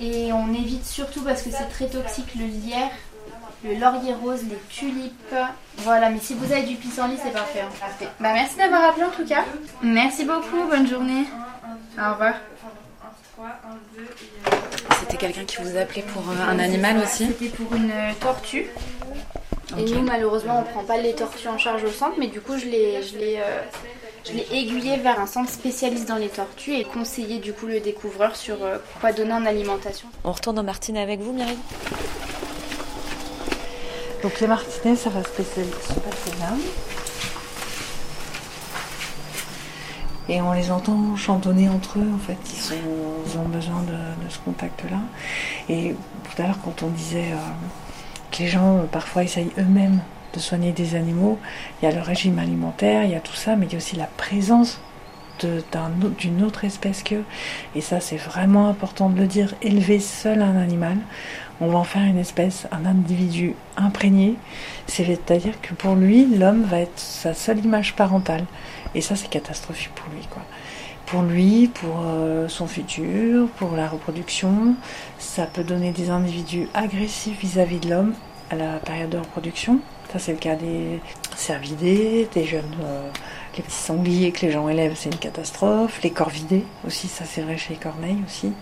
Et 0.00 0.32
on 0.32 0.52
évite 0.52 0.84
surtout 0.86 1.22
parce 1.22 1.42
que 1.42 1.50
c'est 1.50 1.68
très 1.70 1.86
toxique 1.88 2.34
le 2.38 2.44
lierre, 2.46 2.90
le 3.64 3.74
laurier 3.74 4.14
rose, 4.14 4.42
les 4.48 4.58
tulipes. 4.68 5.34
Voilà, 5.78 6.10
mais 6.10 6.18
si 6.20 6.34
vous 6.34 6.52
avez 6.52 6.62
du 6.64 6.76
pissenlit, 6.76 7.16
c'est 7.22 7.32
parfait. 7.32 7.60
hein. 7.62 7.68
Parfait. 7.80 8.08
Bah, 8.20 8.30
merci 8.34 8.56
d'avoir 8.56 8.84
appelé 8.84 9.04
en 9.04 9.10
tout 9.10 9.26
cas. 9.26 9.44
Merci 9.82 10.24
beaucoup, 10.24 10.68
bonne 10.70 10.86
journée. 10.86 11.24
Au 11.98 12.12
revoir. 12.12 12.34
C'était 15.00 15.16
quelqu'un 15.16 15.44
qui 15.44 15.56
vous 15.62 15.76
appelait 15.76 16.02
pour 16.02 16.22
euh, 16.22 16.50
un 16.50 16.58
animal 16.58 16.98
aussi 16.98 17.26
C'était 17.26 17.48
pour 17.48 17.74
une 17.74 17.90
euh, 17.90 18.12
tortue. 18.20 18.66
Et 19.78 19.84
nous, 19.84 20.00
malheureusement, 20.02 20.60
on 20.60 20.62
prend 20.62 20.84
pas 20.84 20.96
les 20.96 21.14
tortues 21.14 21.48
en 21.48 21.58
charge 21.58 21.84
au 21.84 21.90
centre, 21.90 22.14
mais 22.18 22.28
du 22.28 22.40
coup, 22.40 22.56
je 22.56 22.66
l'ai, 22.66 23.02
je 23.02 23.18
l'ai, 23.18 23.38
euh, 23.38 23.60
je 24.24 24.32
l'ai 24.32 24.46
aiguillé 24.52 24.96
vers 24.96 25.18
un 25.20 25.26
centre 25.26 25.50
spécialiste 25.50 26.08
dans 26.08 26.16
les 26.16 26.28
tortues 26.28 26.74
et 26.74 26.84
conseillé 26.84 27.38
du 27.40 27.52
coup 27.52 27.66
le 27.66 27.80
découvreur 27.80 28.36
sur 28.36 28.62
euh, 28.62 28.78
quoi 29.00 29.12
donner 29.12 29.32
en 29.32 29.44
alimentation. 29.44 30.08
On 30.24 30.32
retourne 30.32 30.58
au 30.58 30.62
Martinet 30.62 31.00
avec 31.00 31.20
vous, 31.20 31.32
Myriam 31.32 31.56
Donc 34.22 34.40
les 34.40 34.46
martinets, 34.46 34.96
ça 34.96 35.10
va 35.10 35.22
se 35.24 35.28
passer, 35.30 35.64
se 35.64 35.94
passer 35.94 36.38
là. 36.40 36.52
Et 40.28 40.40
on 40.40 40.52
les 40.52 40.70
entend 40.70 41.14
chantonner 41.16 41.68
entre 41.68 41.98
eux, 41.98 42.10
en 42.12 42.18
fait. 42.18 42.38
Ils, 42.72 43.38
ont 43.38 43.48
besoin 43.48 43.82
de, 43.82 43.92
de 44.24 44.30
ce 44.30 44.38
contact-là. 44.38 44.98
Et 45.68 45.94
tout 46.24 46.42
à 46.42 46.46
l'heure, 46.46 46.58
quand 46.64 46.82
on 46.82 46.88
disait 46.88 47.32
euh, 47.32 47.36
que 48.32 48.38
les 48.42 48.48
gens, 48.48 48.78
euh, 48.78 48.82
parfois, 48.90 49.22
essayent 49.22 49.52
eux-mêmes 49.58 50.00
de 50.34 50.40
soigner 50.40 50.72
des 50.72 50.96
animaux, 50.96 51.38
il 51.80 51.86
y 51.86 51.88
a 51.88 51.94
le 51.94 52.02
régime 52.02 52.38
alimentaire, 52.38 53.04
il 53.04 53.10
y 53.10 53.14
a 53.14 53.20
tout 53.20 53.34
ça, 53.34 53.56
mais 53.56 53.66
il 53.66 53.72
y 53.72 53.74
a 53.76 53.78
aussi 53.78 53.96
la 53.96 54.06
présence 54.06 54.80
d'une 55.38 56.42
autre 56.42 56.64
espèce 56.64 57.02
qu'eux. 57.02 57.24
Et 57.74 57.80
ça, 57.80 58.00
c'est 58.00 58.16
vraiment 58.16 58.68
important 58.68 59.08
de 59.08 59.18
le 59.18 59.26
dire. 59.26 59.54
Élever 59.62 60.00
seul 60.00 60.42
un 60.42 60.56
animal, 60.56 60.96
on 61.60 61.68
va 61.68 61.78
en 61.78 61.84
faire 61.84 62.02
une 62.02 62.18
espèce, 62.18 62.66
un 62.72 62.84
individu 62.86 63.54
imprégné. 63.76 64.34
C'est-à-dire 64.86 65.60
que 65.60 65.74
pour 65.74 65.94
lui, 65.94 66.26
l'homme 66.26 66.62
va 66.62 66.80
être 66.80 66.98
sa 66.98 67.34
seule 67.34 67.64
image 67.64 67.94
parentale. 67.94 68.44
Et 68.94 69.00
ça, 69.00 69.16
c'est 69.16 69.28
catastrophique 69.28 69.92
pour 69.94 70.12
lui, 70.12 70.26
quoi. 70.30 70.42
Pour 71.06 71.22
lui, 71.22 71.68
pour 71.68 72.02
euh, 72.04 72.48
son 72.48 72.66
futur, 72.66 73.48
pour 73.58 73.76
la 73.76 73.86
reproduction, 73.86 74.74
ça 75.18 75.46
peut 75.46 75.62
donner 75.62 75.92
des 75.92 76.10
individus 76.10 76.66
agressifs 76.74 77.38
vis-à-vis 77.38 77.78
de 77.78 77.90
l'homme 77.90 78.14
à 78.50 78.56
la 78.56 78.78
période 78.78 79.10
de 79.10 79.18
reproduction. 79.18 79.78
Ça, 80.12 80.18
c'est 80.18 80.32
le 80.32 80.38
cas 80.38 80.56
des 80.56 81.00
cervidés, 81.36 82.28
des 82.34 82.44
jeunes, 82.44 82.64
euh, 82.82 83.08
les 83.56 83.62
petits 83.62 83.74
sangliers 83.76 84.32
que 84.32 84.44
les 84.46 84.52
gens 84.52 84.68
élèvent, 84.68 84.94
c'est 84.96 85.10
une 85.10 85.18
catastrophe. 85.18 86.00
Les 86.02 86.10
corvidés 86.10 86.64
aussi, 86.86 87.08
ça 87.08 87.24
c'est 87.24 87.42
vrai 87.42 87.56
chez 87.56 87.74
les 87.74 87.80
corneilles 87.80 88.22
aussi. 88.26 88.52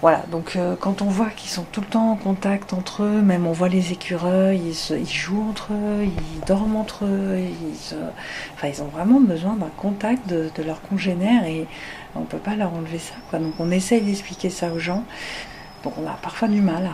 Voilà, 0.00 0.22
donc 0.30 0.56
euh, 0.56 0.76
quand 0.78 1.00
on 1.00 1.06
voit 1.06 1.30
qu'ils 1.30 1.48
sont 1.48 1.64
tout 1.72 1.80
le 1.80 1.86
temps 1.86 2.10
en 2.10 2.16
contact 2.16 2.74
entre 2.74 3.04
eux, 3.04 3.22
même 3.22 3.46
on 3.46 3.52
voit 3.52 3.70
les 3.70 3.92
écureuils, 3.92 4.60
ils, 4.66 4.74
se- 4.74 5.02
jouent 5.04 5.48
entre 5.48 5.72
eux, 5.72 6.04
ils 6.04 6.40
dorment 6.46 6.76
entre 6.76 7.06
eux, 7.06 7.38
ils, 7.38 7.76
se- 7.76 7.94
enfin, 8.54 8.68
ils 8.68 8.82
ont 8.82 8.88
vraiment 8.88 9.20
besoin 9.20 9.54
d'un 9.56 9.70
contact 9.78 10.28
de, 10.28 10.50
leurs 10.62 10.82
congénères 10.82 11.44
et 11.46 11.66
on 12.14 12.20
ne 12.20 12.26
peut 12.26 12.38
pas 12.38 12.54
leur 12.54 12.74
enlever 12.74 12.98
ça. 12.98 13.14
Donc 13.38 13.54
on 13.58 13.70
essaye 13.70 14.02
d'expliquer 14.02 14.50
ça 14.50 14.70
aux 14.72 14.78
gens. 14.78 15.04
Donc 15.84 15.94
on 15.96 16.06
a 16.06 16.14
parfois 16.20 16.48
du 16.48 16.60
mal 16.60 16.84
à, 16.84 16.90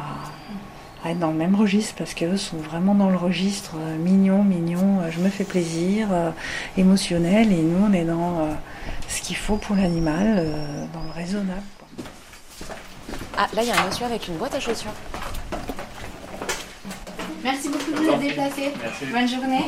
à 1.04 1.10
être 1.10 1.18
dans 1.18 1.28
le 1.30 1.36
même 1.36 1.54
registre 1.54 1.94
parce 1.96 2.14
qu'eux 2.14 2.36
sont 2.36 2.58
vraiment 2.58 2.94
dans 2.94 3.08
le 3.10 3.16
registre 3.16 3.72
euh, 3.76 3.96
mignon, 3.96 4.44
mignon, 4.44 5.00
euh, 5.00 5.10
je 5.10 5.18
me 5.20 5.28
fais 5.30 5.44
plaisir, 5.44 6.08
euh, 6.12 6.30
émotionnel 6.76 7.50
et 7.52 7.56
nous 7.62 7.86
on 7.88 7.92
est 7.92 8.04
dans 8.04 8.40
euh, 8.40 8.52
ce 9.08 9.22
qu'il 9.22 9.36
faut 9.36 9.56
pour 9.56 9.76
l'animal, 9.76 10.34
euh, 10.38 10.84
dans 10.92 11.02
le 11.02 11.10
raisonnable. 11.12 11.62
Ah, 13.38 13.48
là, 13.54 13.62
il 13.62 13.68
y 13.68 13.70
a 13.70 13.80
un 13.82 13.86
monsieur 13.86 14.04
avec 14.04 14.28
une 14.28 14.34
boîte 14.36 14.54
à 14.54 14.60
chaussures. 14.60 14.90
Merci 17.42 17.70
beaucoup 17.70 17.90
de 17.92 17.96
vous 17.96 18.08
être 18.10 18.18
déplacé. 18.20 18.72
Bonne 19.10 19.26
journée. 19.28 19.64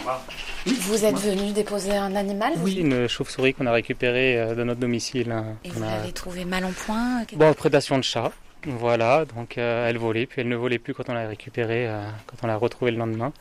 Vous 0.67 1.05
êtes 1.05 1.17
venu 1.19 1.53
déposer 1.53 1.93
un 1.97 2.15
animal 2.15 2.53
Oui, 2.59 2.75
une 2.75 3.09
chauve-souris 3.09 3.55
qu'on 3.55 3.67
a 3.67 3.73
récupérée 3.73 4.55
de 4.55 4.63
notre 4.63 4.81
domicile. 4.81 5.33
hein. 5.33 5.57
Et 5.65 5.71
On 5.71 5.79
vous 5.79 5.83
a- 5.85 5.87
l'avez 5.87 6.13
trouvé 6.13 6.45
mal 6.45 6.65
en 6.67 6.73
point 6.73 7.23
Bon, 7.35 7.53
prédation 7.55 7.97
de 7.97 8.03
chat. 8.05 8.31
Voilà, 8.67 9.25
donc 9.25 9.59
euh, 9.59 9.89
elle 9.89 9.99
volait, 9.99 10.27
puis 10.27 10.41
elle 10.41 10.49
ne 10.49 10.57
volait 10.57 10.79
plus 10.79 10.95
quand 10.95 11.09
on 11.09 11.15
l'a 11.15 11.27
récupérée, 11.27 11.89
euh, 11.89 12.05
quand 12.27 12.37
on 12.43 12.47
l'a 12.47 12.57
retrouvée 12.57 12.91
le 12.93 12.97
lendemain. 12.99 13.33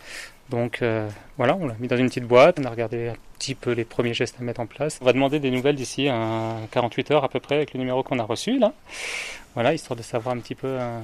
Donc 0.50 0.82
euh, 0.82 1.08
voilà, 1.38 1.56
on 1.56 1.68
l'a 1.68 1.76
mis 1.80 1.88
dans 1.88 1.96
une 1.98 2.08
petite 2.08 2.26
boîte, 2.26 2.60
on 2.60 2.66
a 2.66 2.70
regardé 2.70 3.10
un 3.10 3.16
petit 3.40 3.56
peu 3.56 3.72
les 3.72 3.86
premiers 3.86 4.14
gestes 4.14 4.36
à 4.40 4.44
mettre 4.44 4.60
en 4.60 4.66
place. 4.66 4.98
On 5.02 5.06
va 5.06 5.14
demander 5.14 5.40
des 5.40 5.52
nouvelles 5.52 5.76
d'ici 5.76 6.10
à 6.10 6.56
48 6.72 7.12
heures 7.12 7.24
à 7.24 7.30
peu 7.30 7.40
près 7.40 7.56
avec 7.56 7.74
le 7.74 7.80
numéro 7.80 8.04
qu'on 8.04 8.20
a 8.20 8.24
reçu 8.24 8.60
là. 8.60 8.74
Voilà, 9.54 9.74
histoire 9.74 9.96
de 9.96 10.04
savoir 10.04 10.36
un 10.36 10.40
petit 10.40 10.56
peu 10.56 10.68
euh, 10.68 11.00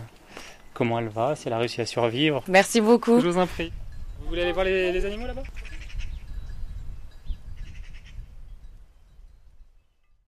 comment 0.73 0.99
elle 0.99 1.09
va, 1.09 1.35
si 1.35 1.47
elle 1.47 1.53
a 1.53 1.59
réussi 1.59 1.79
à 1.81 1.85
survivre. 1.85 2.43
Merci 2.47 2.81
beaucoup. 2.81 3.19
Je 3.19 3.27
vous 3.27 3.37
en 3.37 3.47
prie. 3.47 3.71
Vous 4.21 4.29
voulez 4.29 4.41
aller 4.41 4.51
voir 4.51 4.65
les, 4.65 4.91
les 4.91 5.05
animaux 5.05 5.27
là-bas? 5.27 5.43